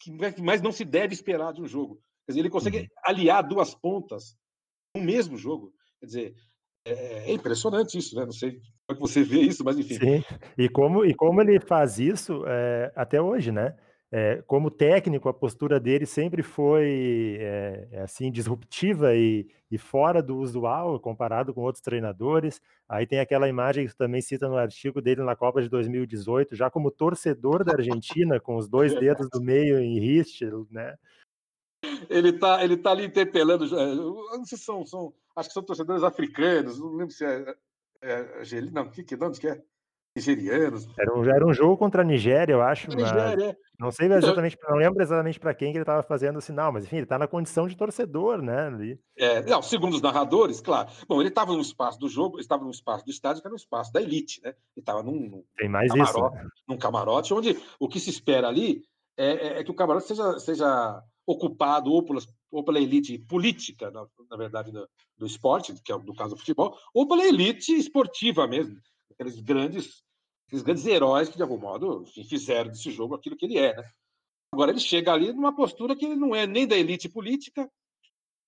[0.00, 2.00] que mais não se deve esperar de um jogo.
[2.26, 2.86] Quer dizer, ele consegue uhum.
[3.04, 4.36] aliar duas pontas
[4.96, 5.72] no mesmo jogo.
[6.00, 6.34] Quer dizer,
[6.86, 8.24] é, é impressionante isso, né?
[8.24, 9.94] Não sei como é que você vê isso, mas enfim.
[9.94, 10.24] Sim,
[10.58, 13.74] e como, e como ele faz isso é, até hoje, né?
[14.16, 20.22] É, como técnico, a postura dele sempre foi é, é, assim disruptiva e, e, fora
[20.22, 22.62] do usual comparado com outros treinadores.
[22.88, 26.70] Aí tem aquela imagem que também cita no artigo dele na Copa de 2018, já
[26.70, 30.94] como torcedor da Argentina, com os dois dedos do meio em riste, né?
[32.08, 33.68] Ele tá, ele tá ali interpelando.
[33.68, 36.78] Não sei se são, são, acho que são torcedores africanos.
[36.78, 37.52] Não lembro se é,
[38.00, 39.60] é, é não, que, que, de onde que é?
[40.16, 40.86] Nigerianos.
[40.98, 42.88] Era um, era um jogo contra a Nigéria, eu acho.
[42.88, 43.56] Nigéria, é.
[43.78, 46.84] Não sei exatamente, não lembro exatamente para quem que ele estava fazendo o sinal, mas
[46.84, 48.68] enfim, ele está na condição de torcedor, né?
[48.68, 49.00] Ali.
[49.16, 50.88] É, não, segundo os narradores, claro.
[51.08, 53.58] Bom, ele estava no espaço do jogo, estava no espaço do estádio, que era no
[53.58, 54.50] espaço da elite, né?
[54.50, 56.48] Ele estava num, num, Tem mais camarote, isso, né?
[56.68, 58.82] num camarote, onde o que se espera ali
[59.16, 63.90] é, é, é que o camarote seja, seja ocupado ou, pelas, ou pela elite política,
[63.90, 64.88] na, na verdade, do,
[65.18, 68.78] do, esporte, que é no caso do futebol, ou pela elite esportiva mesmo,
[69.10, 70.03] aqueles grandes,
[70.54, 73.74] aqueles grandes heróis que, de algum modo, enfim, fizeram desse jogo aquilo que ele é,
[73.74, 73.84] né?
[74.52, 77.68] Agora, ele chega ali numa postura que ele não é nem da elite política,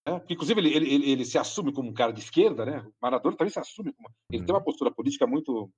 [0.06, 0.22] né?
[0.30, 2.78] inclusive ele, ele, ele, se assume como um cara de esquerda, né?
[2.80, 4.08] O Maradona também se assume como.
[4.30, 4.64] Ele tem uma uhum.
[4.64, 5.68] postura política muito,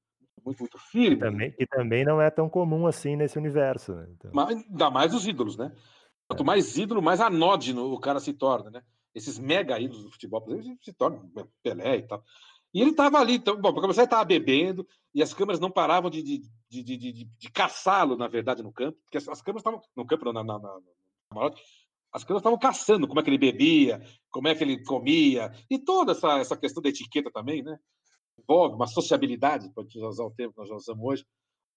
[0.44, 1.16] muito, muito firme.
[1.16, 3.94] E também, e também não é tão comum assim nesse universo.
[3.94, 4.06] Né?
[4.10, 4.30] Então...
[4.34, 5.72] Mas, ainda mais os ídolos, né?
[6.28, 6.46] Quanto é.
[6.46, 8.82] mais ídolo, mais anódino o cara se torna, né?
[9.14, 11.30] esses mega ídolos do futebol, por exemplo, se tornam
[11.62, 12.22] Pelé e tal.
[12.78, 15.68] E ele estava ali, então, bom, para começar, ele estava bebendo, e as câmeras não
[15.68, 19.62] paravam de, de, de, de, de, caçá-lo, na verdade, no campo, porque as, as câmeras
[19.62, 19.80] estavam.
[19.96, 20.80] No campo, não, na, na, na,
[21.34, 21.50] na
[22.12, 24.00] as câmeras estavam caçando como é que ele bebia,
[24.30, 27.80] como é que ele comia, e toda essa, essa questão da etiqueta também, né?
[28.38, 31.26] Envolve uma sociabilidade, pode usar o termo que nós já usamos hoje,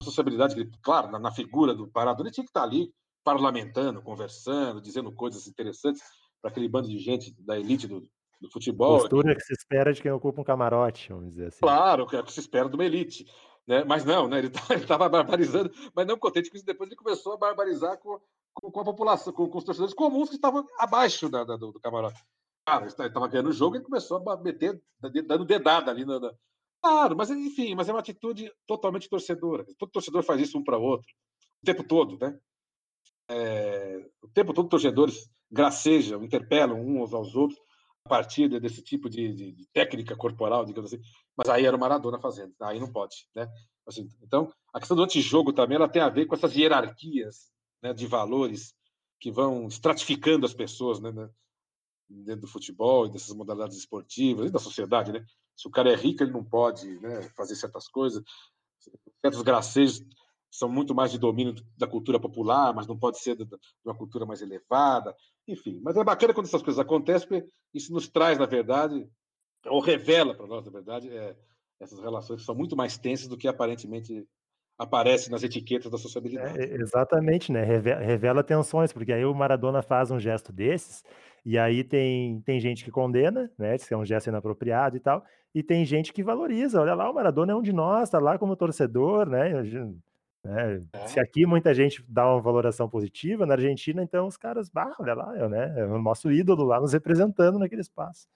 [0.04, 2.93] sociabilidade que, claro, na, na figura do parador, ele tinha que estar ali
[3.24, 6.04] parlamentando, conversando, dizendo coisas interessantes
[6.39, 8.08] para aquele bando de gente da elite do,
[8.42, 9.00] do futebol.
[9.00, 11.60] Postura que se espera de quem ocupa um camarote, vamos dizer assim.
[11.62, 13.26] Claro, que é o que se espera de uma elite.
[13.68, 13.84] Né?
[13.84, 14.39] Mas não, né?
[14.39, 18.20] ele tá, estava barbarizando, mas não contente com isso, depois ele começou a barbarizar com,
[18.54, 21.80] com, a população, com, com, os torcedores comuns que estavam abaixo da, da, do, do,
[21.80, 22.22] camarote.
[22.66, 26.04] Cara, ele estava ganhando o jogo e começou a meter, dando dedada ali.
[26.06, 26.34] Na, na...
[26.82, 29.66] Claro, mas enfim, mas é uma atitude totalmente torcedora.
[29.78, 31.08] Todo torcedor faz isso um para outro,
[31.62, 32.38] o tempo todo, né?
[33.30, 37.60] É, o tempo todo torcedores gracejam, interpelam uns aos outros
[38.06, 41.04] a partir desse tipo de, de, de, técnica corporal, digamos assim.
[41.36, 43.47] Mas aí era o Maradona fazendo, aí não pode, né?
[43.88, 47.93] Assim, então, a questão do antijogo também ela tem a ver com essas hierarquias né,
[47.93, 48.74] de valores
[49.20, 51.30] que vão estratificando as pessoas né, né,
[52.10, 55.26] dentro do futebol e dessas modalidades esportivas e da sociedade, né?
[55.56, 58.24] Se o cara é rico, ele não pode né, fazer certas coisas,
[59.22, 60.04] certos gracejos
[60.52, 63.47] são muito mais de domínio da cultura popular, mas não pode ser de
[63.86, 65.16] uma cultura mais elevada,
[65.47, 65.80] enfim.
[65.82, 69.08] Mas é bacana quando essas coisas acontecem, porque isso nos traz, na verdade,
[69.66, 71.36] ou revela para nós, na verdade, é,
[71.80, 74.28] essas relações que são muito mais tensas do que aparentemente
[74.78, 76.60] aparece nas etiquetas da sociabilidade.
[76.60, 77.64] É, exatamente, né?
[77.64, 81.04] Revela, revela, tensões, porque aí o Maradona faz um gesto desses,
[81.45, 83.76] e aí tem, tem gente que condena, né?
[83.78, 85.24] Diz que é um gesto inapropriado e tal,
[85.56, 86.82] e tem gente que valoriza.
[86.82, 89.52] Olha lá, o Maradona é um de nós, tá lá como torcedor, né?
[90.44, 90.84] Né?
[90.94, 91.08] É.
[91.08, 95.14] Se aqui muita gente dá uma valoração positiva, na Argentina, então os caras, bah, olha
[95.14, 95.80] lá, é, né?
[95.80, 98.28] é o nosso ídolo lá nos representando naquele espaço.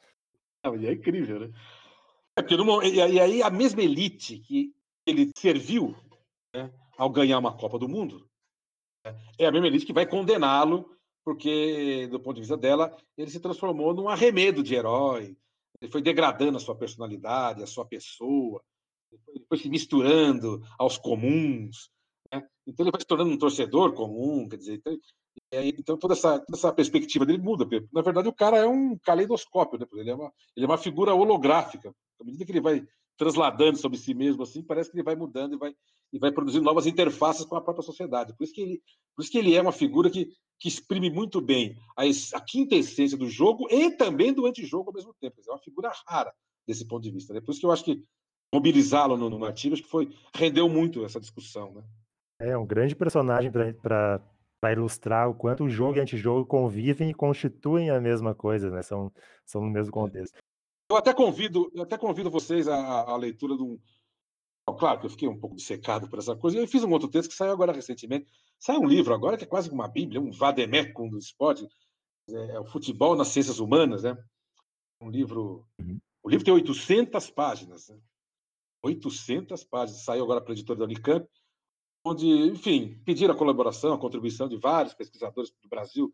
[0.64, 1.52] e é incrível, né?
[2.38, 4.74] É no, e, aí a mesma elite que
[5.06, 5.96] ele serviu
[6.54, 8.28] né, ao ganhar uma Copa do Mundo
[9.06, 10.94] né, é a mesma elite que vai condená-lo,
[11.24, 15.36] porque, do ponto de vista dela, ele se transformou num arremedo de herói,
[15.82, 18.62] ele foi degradando a sua personalidade, a sua pessoa,
[19.30, 21.90] ele foi se misturando aos comuns,
[22.32, 22.48] né?
[22.68, 24.98] Então ele vai se tornando um torcedor comum, quer dizer, então,
[25.52, 27.66] então toda, essa, toda essa perspectiva dele muda.
[27.92, 29.86] Na verdade, o cara é um caleidoscópio, né?
[29.94, 31.94] ele, é uma, ele é uma figura holográfica.
[32.20, 32.86] À medida que ele vai
[33.18, 35.74] transladando sobre si mesmo, assim, parece que ele vai mudando e vai,
[36.12, 38.36] e vai produzindo novas interfaces com a própria sociedade.
[38.36, 38.82] Por isso que ele,
[39.16, 42.76] por isso que ele é uma figura que, que exprime muito bem a, a quinta
[42.76, 45.42] essência do jogo e também do antijogo ao mesmo tempo.
[45.48, 46.34] É uma figura rara
[46.68, 47.34] desse ponto de vista.
[47.34, 47.42] Né?
[47.42, 48.02] Por isso que eu acho que
[48.54, 51.74] mobilizá-lo no, no artigo acho que foi rendeu muito essa discussão.
[51.74, 51.84] Né?
[52.40, 54.22] É um grande personagem para
[54.72, 58.82] ilustrar o quanto o jogo e antijogo convivem e constituem a mesma coisa, né?
[58.82, 59.12] São,
[59.46, 60.38] são no mesmo contexto.
[60.90, 63.80] Eu até convido, eu até convido vocês à, à leitura de um.
[64.78, 66.58] Claro que eu fiquei um pouco dissecado por essa coisa.
[66.58, 68.28] Eu fiz um outro texto que saiu agora recentemente.
[68.60, 71.68] Sai um livro agora que é quase uma bíblia, um vademecum do esporte.
[72.30, 74.18] É, é o Futebol nas Ciências Humanas, né?
[75.02, 75.66] Um livro.
[75.80, 76.00] Uhum.
[76.24, 77.90] O livro tem 800 páginas.
[77.90, 77.98] Né?
[78.84, 80.04] 800 páginas.
[80.04, 81.28] Saiu agora para a editora da Unicamp
[82.06, 86.14] onde, enfim, pediram a colaboração, a contribuição de vários pesquisadores do Brasil,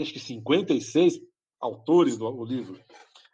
[0.00, 1.18] acho que 56
[1.58, 2.78] autores do, livro.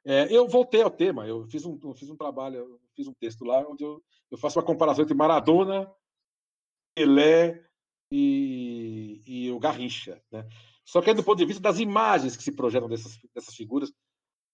[0.07, 3.45] É, eu voltei ao tema, eu fiz um, eu fiz um trabalho, fiz um texto
[3.45, 5.93] lá onde eu, eu faço uma comparação entre Maradona,
[6.95, 7.66] Pelé
[8.12, 10.22] e, e o Garrincha.
[10.30, 10.47] Né?
[10.84, 13.93] Só que aí do ponto de vista das imagens que se projetam dessas, dessas figuras,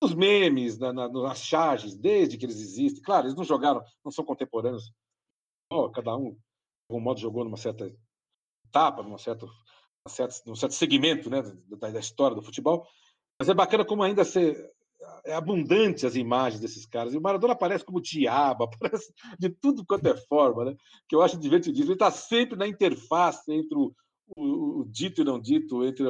[0.03, 3.03] os memes, na, na, nas charges, desde que eles existem.
[3.03, 4.91] Claro, eles não jogaram, não são contemporâneos.
[5.70, 6.37] Oh, cada um
[6.89, 7.93] algum modo jogou numa certa
[8.68, 12.87] etapa, numa certa, numa certa, num certo segmento né, da, da, história do futebol.
[13.39, 14.70] Mas é bacana como ainda ser,
[15.24, 17.12] é abundante as imagens desses caras.
[17.12, 20.76] E o Maradona aparece como diabo, aparece de tudo quanto é forma, né?
[21.09, 21.89] Que eu acho divertidíssimo.
[21.89, 23.95] Ele está sempre na interface entre o,
[24.37, 26.05] o, o, dito e não dito, entre,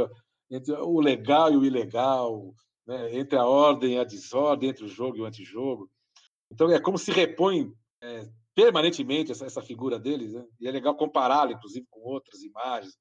[0.51, 2.55] entre o legal e o ilegal,
[2.87, 3.17] né?
[3.17, 5.91] entre a ordem e a desordem, entre o jogo e o antijogo.
[6.53, 10.43] Então é como se repõe é, permanentemente essa, essa figura deles, né?
[10.59, 12.97] e é legal compará-la, inclusive, com outras imagens,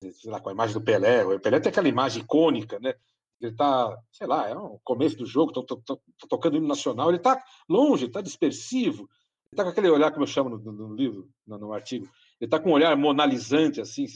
[0.00, 1.22] sei lá, com a imagem do Pelé.
[1.22, 2.94] O Pelé tem aquela imagem icônica, né?
[3.38, 6.56] Ele está, sei lá, é o começo do jogo, tô, tô, tô, tô tocando o
[6.56, 7.38] hino nacional, ele está
[7.68, 11.58] longe, está dispersivo, ele está com aquele olhar, como eu chamo no, no livro, no,
[11.58, 12.06] no, artigo,
[12.40, 14.06] ele está com um olhar monalizante, assim,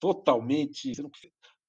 [0.00, 0.90] totalmente,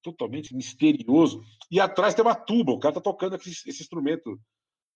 [0.02, 1.42] totalmente misterioso.
[1.70, 4.40] E atrás tem uma tuba, o cara está tocando esse, esse instrumento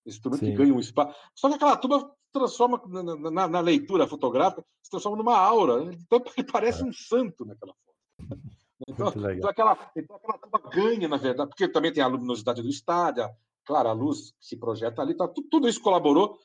[0.04, 0.38] esse Sim.
[0.38, 1.14] que ganha um espaço.
[1.34, 5.84] Só que aquela tuba transforma na, na, na, leitura fotográfica, se transforma numa aura.
[5.84, 5.96] Né?
[6.00, 6.84] Então ele parece é.
[6.84, 7.94] um santo naquela foto.
[8.86, 12.68] Então, então, aquela, então aquela turma ganha, na verdade, porque também tem a luminosidade do
[12.68, 13.24] estádio,
[13.64, 16.38] claro, a luz que se projeta ali, tá, tudo, tudo isso colaborou,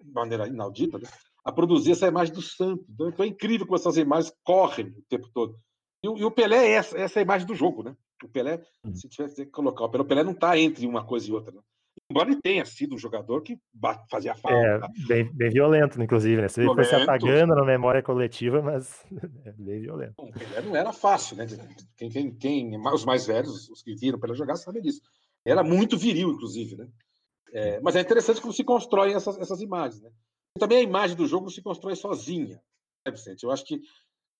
[0.00, 1.08] de maneira inaudita, né,
[1.44, 2.84] a produzir essa imagem do santo.
[2.88, 5.58] Então, então, é incrível como essas imagens correm o tempo todo.
[6.02, 7.96] E, e o Pelé é essa, essa é a imagem do jogo, né?
[8.22, 8.94] O Pelé, uhum.
[8.94, 11.50] se tivesse que colocar, o Pelé, o Pelé não está entre uma coisa e outra,
[11.50, 11.60] né?
[12.14, 13.58] Embora ele tenha sido um jogador que
[14.08, 14.56] fazia falta.
[14.56, 16.48] É, bem, bem violento, inclusive, né?
[16.48, 16.88] Você violento.
[16.88, 19.04] foi se apagando na memória coletiva, mas
[19.44, 20.14] é bem violento.
[20.18, 21.44] O Pelé não era fácil, né?
[21.96, 25.00] Quem, quem, quem, os mais velhos, os que viram Pelé jogar, sabem disso.
[25.44, 26.88] Era muito viril, inclusive, né?
[27.52, 30.10] É, mas é interessante como se constroem essas, essas imagens, né?
[30.56, 32.62] E também a imagem do jogo não se constrói sozinha,
[33.04, 33.42] né, Vicente?
[33.42, 33.80] Eu acho que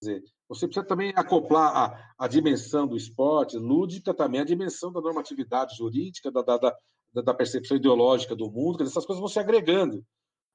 [0.00, 5.00] dizer, você precisa também acoplar a, a dimensão do esporte, lúdica também, a dimensão da
[5.00, 6.76] normatividade jurídica, da, da, da,
[7.22, 10.04] da percepção ideológica do mundo, que essas coisas vão se agregando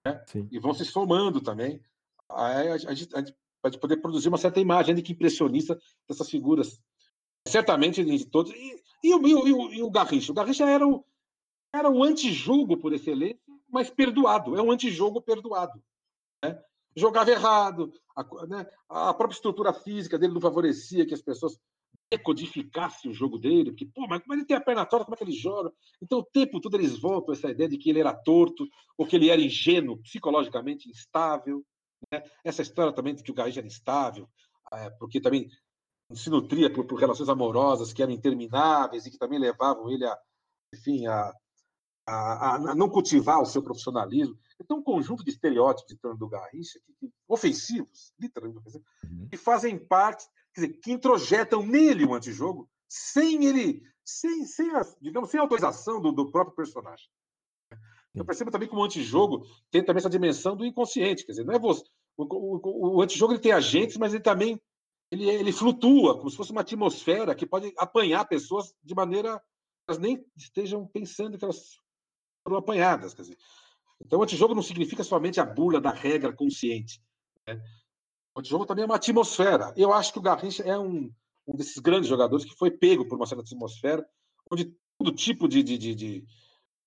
[0.05, 0.24] né?
[0.51, 1.82] e vão se somando também.
[2.30, 6.30] Aí a, a, gente, a gente pode poder produzir uma certa imagem que impressionista dessas
[6.30, 6.82] figuras.
[7.47, 8.51] Certamente de todos.
[8.53, 10.32] E, e, o, e, o, e o Garrincha?
[10.32, 11.03] O Garrincha era o,
[11.74, 13.39] era um antijogo por excelência,
[13.70, 14.55] mas perdoado.
[14.55, 15.82] É um antijogo perdoado.
[16.43, 16.60] Né?
[16.95, 18.68] Jogava errado, a, né?
[18.89, 21.60] a própria estrutura física dele não favorecia que as pessoas
[22.12, 25.18] decodificassem o jogo dele, porque, pô, mas como ele tem a perna torta, como é
[25.18, 25.72] que ele joga?
[26.01, 29.05] Então, o tempo todo eles voltam a essa ideia de que ele era torto, ou
[29.05, 31.64] que ele era ingênuo, psicologicamente instável.
[32.12, 32.24] Né?
[32.43, 34.28] Essa história também de que o Garrincha era instável,
[34.74, 35.49] é, porque também
[36.14, 40.18] se nutria por, por, relações amorosas que eram intermináveis e que também levavam ele a,
[40.74, 41.32] enfim, a,
[42.07, 44.36] a, a, não cultivar o seu profissionalismo.
[44.60, 49.28] Então, um conjunto de estereótipos em torno do Garrincha, que, que, ofensivos, literalmente ofensivos, uhum.
[49.30, 50.26] que fazem parte,
[50.60, 56.12] dizer, que introjetam nele o antijogo, sem ele, sem, sem a, digamos, sem autorização do,
[56.12, 57.07] do próprio personagem.
[58.16, 61.53] Eu percebo também que o antijogo tem também essa dimensão do inconsciente, quer dizer, não
[61.53, 61.84] é você.
[62.18, 64.60] O, o, o antijogo ele tem agentes, mas ele também
[65.12, 69.41] ele, ele flutua, como se fosse uma atmosfera que pode apanhar pessoas de maneira
[69.88, 71.78] elas nem estejam pensando que elas
[72.43, 73.14] foram apanhadas.
[73.14, 73.38] Quer dizer.
[73.99, 77.01] Então, o antijogo não significa somente a bula da regra consciente.
[77.47, 77.60] Né?
[78.40, 79.74] O antijogo também é uma atmosfera.
[79.76, 81.12] Eu acho que o Garrincha é um,
[81.46, 84.08] um desses grandes jogadores que foi pego por uma certa atmosfera,
[84.50, 86.26] onde todo tipo de, de, de, de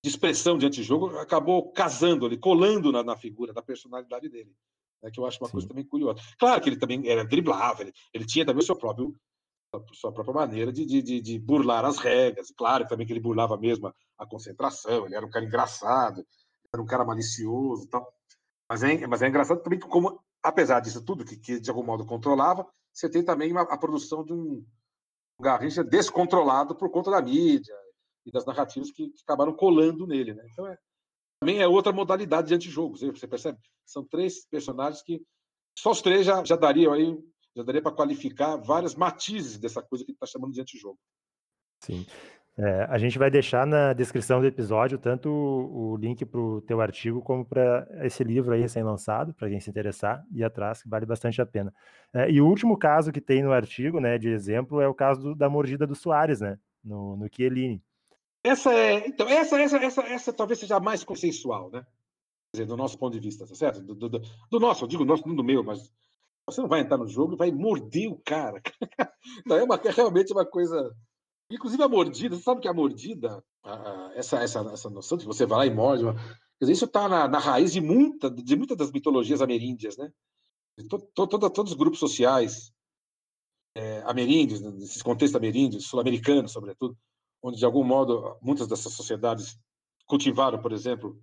[0.03, 4.51] expressão de antijogo acabou casando ali, colando na, na figura, da personalidade dele.
[5.03, 5.51] Né, que eu acho uma Sim.
[5.51, 6.19] coisa também curiosa.
[6.39, 9.15] Claro que ele também era driblável, ele, ele tinha também o seu próprio
[9.93, 12.51] sua própria maneira de, de, de, burlar as regras.
[12.55, 16.23] Claro também que ele burlava mesmo a, a, concentração, ele era um cara engraçado,
[16.71, 18.07] era um cara malicioso tal.
[18.69, 22.05] Mas é, mas é engraçado também como, apesar disso tudo, que, que de algum modo
[22.05, 24.65] controlava, você tem também uma, a produção de um,
[25.39, 27.75] Garrincha descontrolado por conta da mídia
[28.25, 30.33] e das narrativas que, que acabaram colando nele.
[30.33, 30.47] Né?
[30.51, 30.77] Então, é,
[31.39, 32.97] também é outra modalidade de antijogo.
[32.97, 33.57] Você percebe?
[33.85, 35.21] São três personagens que
[35.77, 37.17] só os três já, já dariam aí
[37.55, 40.97] já daria para qualificar vários matizes dessa coisa que está chamando de antijogo.
[41.79, 42.05] Sim.
[42.55, 46.61] É, a gente vai deixar na descrição do episódio tanto o, o link para o
[46.61, 50.89] teu artigo como para esse livro aí recém-lançado, para quem se interessar, e atrás, que
[50.89, 51.73] vale bastante a pena.
[52.13, 55.21] É, e o último caso que tem no artigo, né, de exemplo, é o caso
[55.21, 57.81] do, da mordida do Soares, né, no, no Chiellini.
[58.43, 61.81] Essa é, então, essa, essa, essa, essa talvez seja a mais consensual, né?
[62.51, 63.81] Quer dizer, do nosso ponto de vista, tá certo?
[63.81, 64.09] Do, do,
[64.51, 65.91] do nosso, eu digo nosso, não do meu, mas
[66.45, 68.61] você não vai entrar no jogo e vai morder o cara.
[69.45, 70.93] Não, é, uma, é realmente uma coisa.
[71.53, 73.43] Inclusive a mordida, você sabe que a mordida,
[74.15, 76.03] essa, essa, essa noção de você vai lá e morde,
[76.61, 80.11] isso está na, na, raiz de, muita, de muitas das mitologias ameríndias, né?
[80.89, 82.73] Todo, todo, todos os grupos sociais
[83.75, 86.97] é, ameríndios, né, nesses contextos ameríndios, sul-americanos, sobretudo,
[87.41, 89.59] onde de algum modo muitas dessas sociedades
[90.07, 91.21] cultivaram, por exemplo,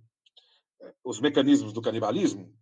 [1.03, 2.53] os mecanismos do canibalismo,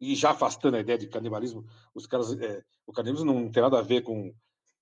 [0.00, 3.80] e já afastando a ideia de canibalismo, os caras, é, o canibalismo não tem nada
[3.80, 4.32] a ver com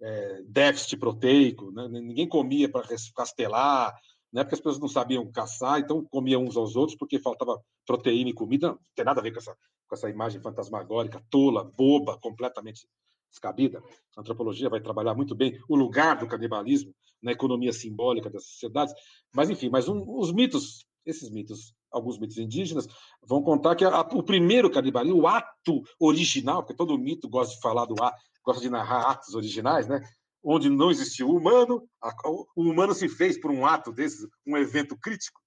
[0.01, 1.89] é, déficit proteico, né?
[1.89, 3.95] ninguém comia para castelar,
[4.33, 4.43] né?
[4.43, 8.35] porque as pessoas não sabiam caçar, então comiam uns aos outros porque faltava proteína e
[8.35, 12.87] comida, não, tem nada a ver com essa, com essa imagem fantasmagórica, tola, boba, completamente
[13.31, 13.83] descabida.
[14.17, 18.95] A antropologia vai trabalhar muito bem o lugar do canibalismo na economia simbólica das sociedades,
[19.35, 22.89] mas enfim, mas um, os mitos, esses mitos alguns mitos indígenas,
[23.23, 27.61] vão contar que a, o primeiro canibalismo, o ato original, porque todo mito gosta de
[27.61, 30.01] falar do ato, gosta de narrar atos originais, né?
[30.43, 32.13] Onde não existiu o humano, a,
[32.55, 35.41] o humano se fez por um ato desses, um evento crítico,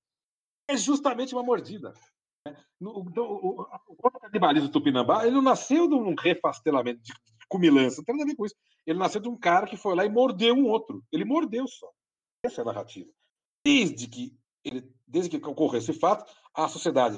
[0.68, 1.94] é justamente uma mordida.
[2.46, 2.58] Né?
[2.80, 7.14] No, então, o, o, o tupinambá, ele não nasceu de um refastelamento de
[7.48, 8.56] cumilança, não tem nada a ver com isso.
[8.86, 11.04] Ele nasceu de um cara que foi lá e mordeu um outro.
[11.12, 11.90] Ele mordeu só.
[12.44, 13.10] Essa é a narrativa.
[13.66, 17.18] Desde que ele, desde que ocorreu esse fato, a sociedade,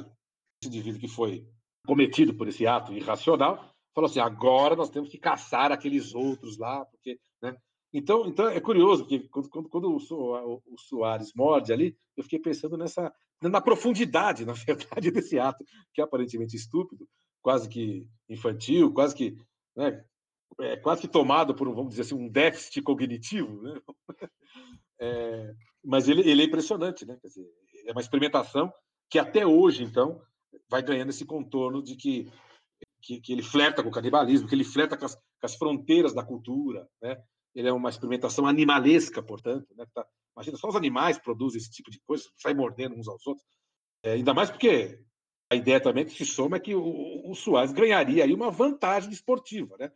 [0.62, 1.48] esse indivíduo que foi
[1.86, 6.86] cometido por esse ato irracional, falou assim: agora nós temos que caçar aqueles outros lá,
[6.86, 7.56] porque né,
[7.94, 12.40] Então, então é curioso que quando, quando, quando o, o, Soares morde ali, eu fiquei
[12.40, 15.64] pensando nessa na profundidade, na verdade, desse ato,
[15.94, 17.08] que é aparentemente estúpido,
[17.42, 19.38] quase que infantil, quase que
[19.76, 20.04] né,
[20.60, 23.82] é, quase que tomado por, vamos dizer assim, um déficit cognitivo, né?
[25.02, 27.18] É, mas ele, ele é impressionante, né?
[27.22, 27.48] Quer dizer,
[27.86, 28.70] é uma experimentação
[29.10, 30.22] que até hoje, então,
[30.70, 32.30] vai ganhando esse contorno de que,
[33.02, 36.14] que, que ele flerta com o canibalismo, que ele flerta com as, com as, fronteiras
[36.14, 37.22] da cultura, né?
[37.56, 39.86] Ele é uma experimentação animalesca, portanto, né?
[39.94, 43.46] Tá, imagina, só os animais produzem esse tipo de coisa, sai mordendo uns aos outros.
[44.04, 45.04] É, ainda mais porque
[45.52, 49.12] a ideia também que se soma é que o, o Soares ganharia aí uma vantagem
[49.12, 49.92] esportiva, né?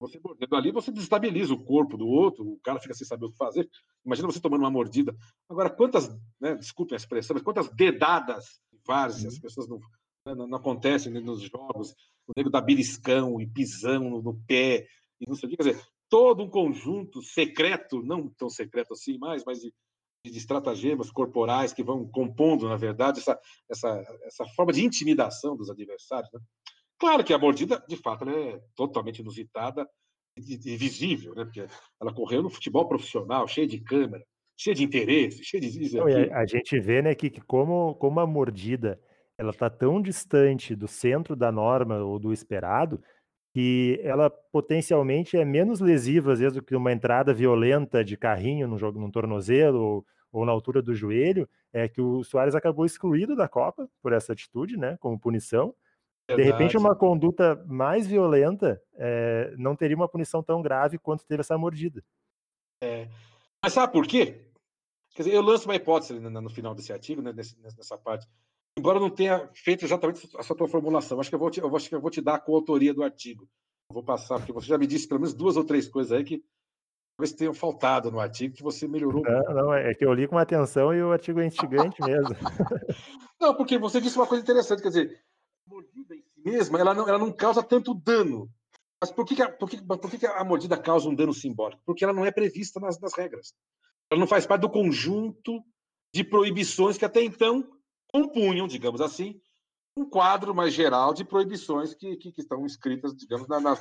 [0.00, 3.30] Você mordendo ali, você desestabiliza o corpo do outro, o cara fica sem saber o
[3.30, 3.68] que fazer.
[4.04, 5.16] Imagina você tomando uma mordida.
[5.48, 6.08] Agora, quantas,
[6.40, 9.40] né, desculpem a expressão, mas quantas dedadas várzea, as uhum.
[9.40, 9.78] pessoas não,
[10.26, 11.94] né, não, não acontecem nos jogos,
[12.26, 14.86] o nego dá beliscão e pisão no, no, pé,
[15.20, 19.18] e não sei o que, quer dizer, todo um conjunto secreto, não tão secreto assim
[19.18, 19.72] mais, mas de,
[20.24, 23.38] de estratagemas corporais que vão compondo, na verdade, essa,
[23.70, 26.30] essa, essa forma de intimidação dos adversários.
[26.32, 26.40] Né?
[26.98, 29.88] Claro que a mordida, de fato, é totalmente inusitada
[30.38, 31.44] e, e visível, né?
[31.44, 31.66] porque
[32.00, 34.24] ela correu no futebol profissional, cheio de câmera,
[34.56, 35.96] cheio de interesse, cheio de.
[35.96, 39.00] Não, a, a, gente vê né, que, que como, como a mordida
[39.38, 43.02] ela está tão distante do centro da norma ou do esperado
[43.54, 48.66] que ela potencialmente é menos lesiva, às vezes, do que uma entrada violenta de carrinho
[48.66, 52.84] num jogo, num tornozelo ou, ou na altura do joelho, é que o Soares acabou
[52.84, 55.72] excluído da Copa por essa atitude, né, como punição.
[56.28, 56.42] Verdade.
[56.42, 61.42] De repente, uma conduta mais violenta é, não teria uma punição tão grave quanto teve
[61.42, 62.02] essa mordida.
[62.82, 63.08] É.
[63.62, 64.50] Mas sabe por quê?
[65.14, 68.26] Quer dizer, eu lanço uma hipótese no final desse artigo, né, nessa parte.
[68.76, 71.76] Embora eu não tenha feito exatamente essa tua formulação, acho que eu vou te, eu
[71.76, 73.48] acho que eu vou te dar a coautoria do artigo.
[73.88, 76.24] Eu vou passar, porque você já me disse pelo menos duas ou três coisas aí
[76.24, 76.42] que
[77.16, 79.22] talvez tenham faltado no artigo, que você melhorou.
[79.22, 82.34] Não, não, é que eu li com atenção e o artigo é instigante mesmo.
[83.40, 85.24] não, porque você disse uma coisa interessante, quer dizer,
[85.66, 88.50] a mordida em si mesma, ela não, ela não causa tanto dano.
[89.00, 91.32] Mas por que, que, a, por que, por que, que a mordida causa um dano
[91.32, 91.82] simbólico?
[91.86, 93.54] Porque ela não é prevista nas, nas regras.
[94.10, 95.62] Ela não faz parte do conjunto
[96.12, 97.68] de proibições que até então
[98.14, 99.40] compunham, digamos assim,
[99.96, 103.76] um quadro mais geral de proibições que, que, que estão escritas, digamos, na, na,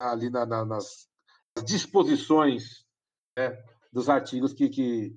[0.00, 1.06] ali na, nas
[1.66, 2.86] disposições
[3.36, 3.62] né,
[3.92, 5.14] dos artigos que, que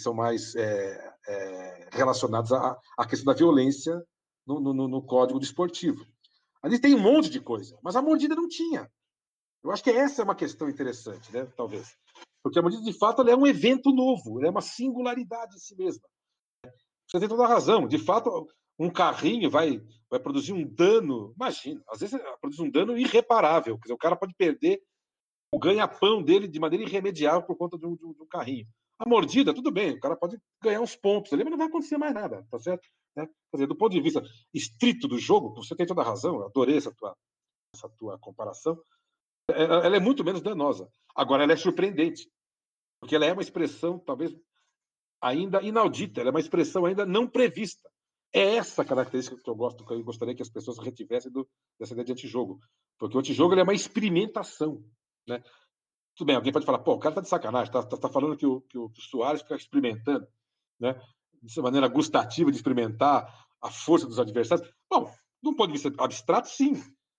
[0.00, 4.02] são mais é, é, relacionados à, à, questão da violência
[4.46, 6.06] no, no, no, código desportivo.
[6.62, 8.90] Ali tem um monte de coisa, mas a mordida não tinha.
[9.62, 11.44] Eu acho que essa é uma questão interessante, né?
[11.54, 11.94] Talvez.
[12.42, 16.08] Porque a mordida, de fato, é um evento novo, é uma singularidade em si mesma.
[17.08, 17.88] Você tem toda a razão.
[17.88, 18.46] De fato,
[18.78, 21.32] um carrinho vai, vai produzir um dano.
[21.36, 23.76] Imagina, às vezes produz um dano irreparável.
[23.76, 24.80] Quer dizer, o cara pode perder
[25.52, 28.66] o ganha-pão dele de maneira irremediável por conta um, carrinho.
[28.98, 31.96] A mordida, tudo bem, o cara pode ganhar uns pontos ali, mas não vai acontecer
[31.96, 32.86] mais nada, tá certo?
[33.16, 33.26] Né?
[33.26, 36.76] Quer dizer, do ponto de vista estrito do jogo, você tem toda a razão, adorei
[36.76, 37.16] essa tua,
[37.74, 38.78] essa tua comparação.
[39.50, 40.90] Ela é muito menos danosa.
[41.14, 42.28] Agora, ela é surpreendente,
[43.00, 44.36] porque ela é uma expressão, talvez,
[45.20, 47.88] ainda inaudita, ela é uma expressão ainda não prevista.
[48.32, 51.48] É essa característica que eu gosto, que eu gostaria que as pessoas retivessem do,
[51.78, 52.60] dessa ideia de antijogo.
[52.98, 54.84] Porque o antijogo é uma experimentação.
[55.26, 55.42] Né?
[56.14, 58.36] Tudo bem, alguém pode falar, pô, o cara tá de sacanagem, tá, tá, tá falando
[58.36, 60.26] que o, que o, Soares fica experimentando,
[60.78, 61.00] né?
[61.40, 64.68] De maneira gustativa de experimentar a força dos adversários.
[64.90, 65.10] Bom,
[65.40, 66.72] de um ponto de vista abstrato, sim.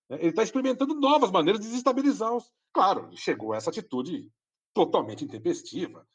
[0.10, 0.18] Né?
[0.20, 2.52] Ele está experimentando novas maneiras de desestabilizar os.
[2.74, 4.30] Claro, chegou a essa atitude
[4.74, 6.06] totalmente intempestiva.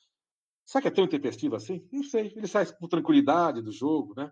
[0.65, 1.87] Será que é tão intempestivo assim?
[1.93, 2.33] Não sei.
[2.35, 4.31] Ele sai com tranquilidade do jogo, né?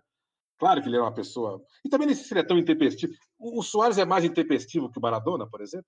[0.57, 1.63] Claro que ele é uma pessoa.
[1.83, 3.13] E também nem sei se ele é tão intempestivo.
[3.37, 5.87] O Soares é mais intempestivo que o Maradona, por exemplo?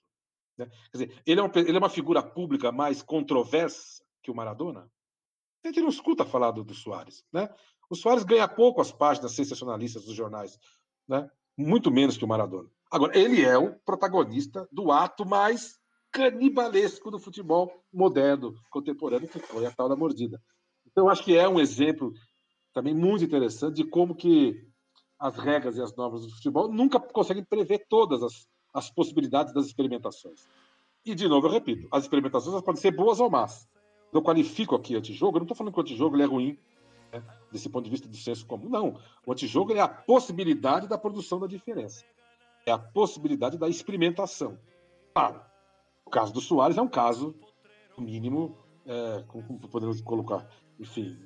[0.57, 0.67] Né?
[0.91, 4.89] Quer dizer, ele é, uma, ele é uma figura pública mais controversa que o Maradona?
[5.63, 7.23] A gente não escuta falar do, do Soares.
[7.31, 7.49] Né?
[7.89, 10.59] O Soares ganha pouco as páginas sensacionalistas dos jornais,
[11.07, 11.29] né?
[11.57, 12.69] muito menos que o Maradona.
[12.91, 15.79] Agora, ele é o protagonista do ato mais
[16.15, 20.41] canibalesco do futebol moderno, contemporâneo, que foi a tal da mordida.
[20.87, 22.13] Então, acho que é um exemplo
[22.73, 24.65] também muito interessante de como que
[25.19, 29.65] as regras e as normas do futebol nunca conseguem prever todas as, as possibilidades das
[29.65, 30.47] experimentações.
[31.05, 33.67] E, de novo, eu repito, as experimentações podem ser boas ou más.
[34.13, 36.57] Eu qualifico aqui antijogo, eu não estou falando que o antijogo é ruim,
[37.11, 38.69] né, desse ponto de vista do senso comum.
[38.69, 38.97] Não.
[39.25, 42.05] O antijogo é a possibilidade da produção da diferença.
[42.65, 44.57] É a possibilidade da experimentação.
[45.13, 45.41] Claro,
[46.05, 47.35] o caso do Soares é um caso,
[47.97, 50.47] no mínimo, é, como podemos colocar,
[50.79, 51.17] enfim,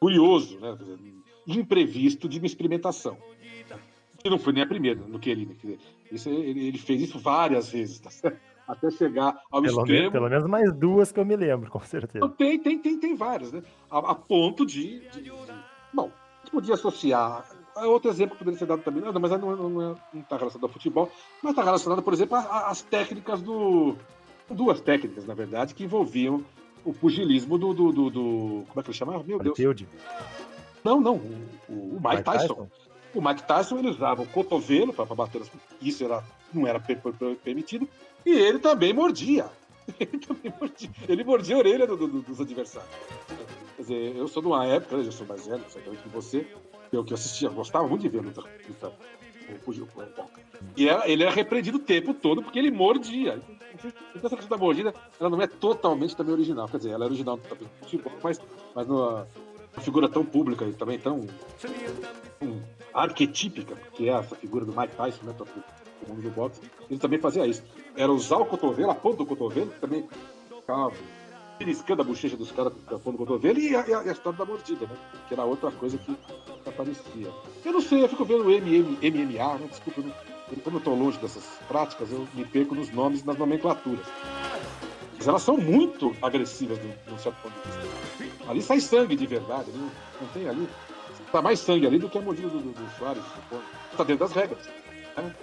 [0.00, 0.76] curioso, né?
[1.46, 3.16] imprevisto de uma experimentação.
[4.24, 5.56] E não foi nem a primeira no Querine.
[6.10, 8.40] Isso, ele, ele, fez isso várias vezes, tá certo?
[8.66, 9.98] até chegar ao pelo extremo.
[9.98, 12.24] Menos, pelo menos mais duas que eu me lembro, com certeza.
[12.24, 13.62] Então, tem, tem, tem, tem várias, né?
[13.90, 15.32] A, a ponto de, de, de,
[15.94, 16.10] Bom,
[16.50, 17.48] podia associar.
[17.76, 20.22] É outro exemplo que poderia ser dado também, não, mas não está não, é, não
[20.22, 21.10] tá relacionado ao futebol,
[21.42, 23.96] mas está relacionado, por exemplo, às técnicas do.
[24.48, 26.44] Duas técnicas, na verdade, que envolviam
[26.84, 27.74] o pugilismo do.
[27.74, 29.22] do, do, do como é que ele chamava?
[29.24, 29.56] Meu Deus.
[30.84, 31.16] Não, não.
[31.16, 32.54] O, o, o Mike, Mike Tyson.
[32.54, 32.68] Tyson.
[33.14, 35.42] O Mike Tyson ele usava o cotovelo para bater.
[35.80, 36.22] Isso era,
[36.52, 36.78] não era
[37.42, 37.88] permitido.
[38.24, 39.46] E ele também mordia.
[40.00, 40.90] Ele também mordia.
[41.08, 42.90] Ele mordia a orelha do, do, dos adversários.
[43.76, 46.46] Quer dizer, eu sou de uma época, eu sou mais velho, certamente que você,
[46.92, 48.92] eu que assistia, gostava muito de ver luta, luta
[50.76, 53.40] e era, ele era repreendido o tempo todo porque ele mordia.
[53.74, 53.92] Então
[54.24, 56.68] essa questão da mordida, ela não é totalmente também original.
[56.68, 58.40] Quer dizer, ela é original no futebol, mas,
[58.74, 59.26] mas numa
[59.80, 61.26] figura tão pública e também tão
[62.40, 62.60] um,
[62.92, 65.34] arquetípica, que é essa figura do Mike Tyson, né,
[66.08, 66.60] mundo do boxe,
[66.90, 67.62] ele também fazia isso.
[67.96, 70.08] Era usar o cotovelo, a ponta do cotovelo, que também
[70.60, 70.92] ficava
[71.58, 74.44] beliscando a bochecha dos caras com a do cotovelo, e a, e a, história da
[74.44, 74.96] mordida, né?
[75.28, 76.16] Que era outra coisa que
[76.66, 77.30] aparecia.
[77.64, 79.66] Eu não sei, eu fico vendo o MM, MMA, né?
[79.70, 84.06] Desculpa, eu como eu estou longe dessas práticas, eu me perco nos nomes nas nomenclaturas.
[85.16, 88.50] Mas elas são muito agressivas, de um certo ponto de vista.
[88.50, 89.90] Ali sai sangue de verdade, não,
[90.20, 90.68] não tem ali.
[91.32, 93.24] Tá mais sangue ali do que a mordida do, do, do Soares,
[93.90, 94.64] Está dentro das regras.
[95.16, 95.34] Né?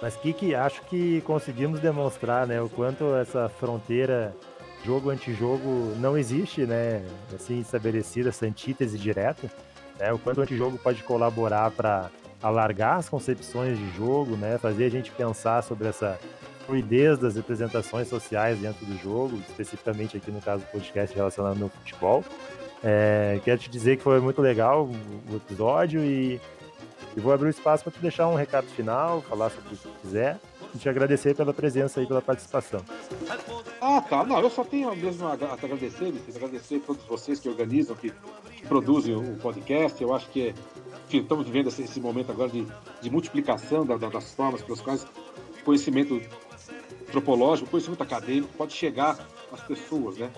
[0.00, 4.36] Mas que acho que conseguimos demonstrar, né, o quanto essa fronteira
[4.84, 7.02] jogo antijogo não existe, né,
[7.34, 9.50] assim estabelecida essa antítese direta,
[9.98, 12.10] né, o quanto o antijogo pode colaborar para
[12.42, 16.18] alargar as concepções de jogo, né, fazer a gente pensar sobre essa
[16.66, 21.68] fluidez das representações sociais dentro do jogo, especificamente aqui no caso do podcast relacionado ao
[21.68, 22.24] futebol.
[22.82, 24.86] É, quero te dizer que foi muito legal
[25.30, 26.40] o episódio e
[27.16, 29.88] e vou abrir o espaço para tu deixar um recado final, falar sobre o que
[30.02, 32.80] quiser e te agradecer pela presença e pela participação.
[33.80, 34.24] Ah, tá.
[34.24, 38.12] Não, eu só tenho mesmo a, agradecer, agradecer a todos vocês que organizam, que,
[38.56, 40.02] que produzem o, podcast.
[40.02, 40.54] Eu acho que
[41.06, 42.66] enfim, estamos vivendo esse, esse, momento agora de,
[43.00, 45.06] de multiplicação da, da, das formas pelas quais
[45.64, 46.20] conhecimento
[47.08, 49.18] antropológico, conhecimento acadêmico pode chegar
[49.52, 50.30] às pessoas, né?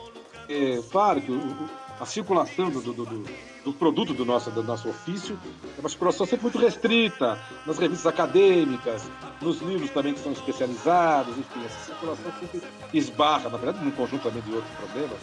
[0.48, 1.68] É, claro que o,
[1.98, 3.24] a circulação do, do, do,
[3.66, 5.36] do, produto do nosso, do nosso ofício
[5.76, 7.36] é uma circulação sempre muito restrita,
[7.66, 9.02] nas revistas acadêmicas,
[9.42, 12.62] nos livros também que são especializados, enfim, essa circulação sempre
[12.94, 15.18] esbarra, na verdade, num conjunto também de outros problemas,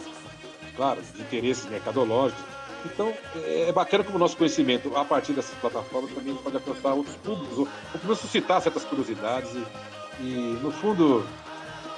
[0.76, 2.44] claro, de interesses mercadológicos.
[2.84, 6.92] Então, é, é bacana como o nosso conhecimento, a partir dessas plataformas, também pode alcançar
[6.92, 11.24] outros públicos, ou, ou pelo menos suscitar certas curiosidades e, e no fundo,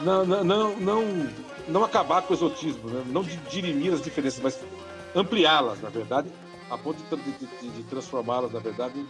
[0.01, 1.29] não, não, não, não
[1.69, 3.03] não acabar com o exotismo, né?
[3.07, 4.61] não dirimir as diferenças, mas
[5.17, 6.31] ampliá-las, na verdade,
[6.71, 9.05] a ponto de, de, de, transformá-las, na verdade,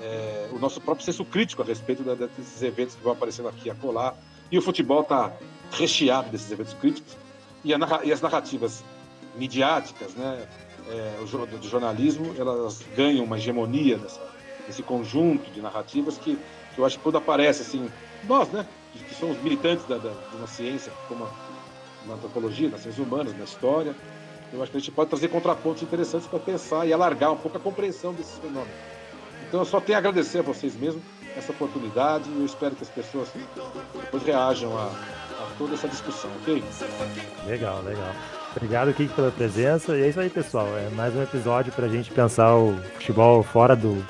[0.00, 3.68] é, o nosso próprio senso crítico a respeito da, desses eventos que vão aparecendo aqui
[3.68, 4.14] e acolá.
[4.50, 5.32] E o futebol está
[5.72, 7.16] recheado desses eventos críticos.
[7.64, 8.84] E, a, e, as narrativas
[9.36, 10.46] midiáticas, né,
[10.88, 14.20] é, o, do jornalismo, elas ganham uma hegemonia nessa,
[14.66, 16.38] nesse conjunto de narrativas que,
[16.74, 17.90] que eu acho que quando aparece, assim,
[18.24, 21.30] nós, né, que somos militantes da, da, de uma ciência como a,
[22.06, 23.94] na antropologia, nas ciências humanas, na história.
[24.52, 27.56] Eu acho que a gente pode trazer contrapontos interessantes para pensar e alargar um pouco
[27.56, 28.74] a compreensão desses fenômenos.
[29.48, 31.02] Então eu só tenho a agradecer a vocês mesmo
[31.36, 33.28] essa oportunidade e eu espero que as pessoas
[33.94, 36.62] depois reajam a, a toda essa discussão, ok?
[37.46, 38.12] Legal, legal.
[38.56, 39.96] Obrigado, Kiki, pela presença.
[39.96, 40.66] E é isso aí, pessoal.
[40.76, 44.04] É mais um episódio para a gente pensar o futebol fora do,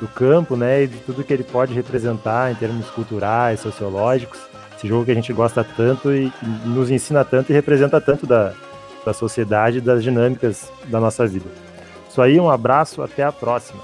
[0.00, 0.84] do campo, né?
[0.84, 4.40] E de tudo que ele pode representar em termos culturais, sociológicos.
[4.76, 6.32] Esse jogo que a gente gosta tanto e,
[6.64, 8.54] nos ensina tanto e representa tanto da,
[9.04, 11.46] da sociedade e das dinâmicas da nossa vida.
[12.08, 13.80] Isso aí, um abraço, até a próxima.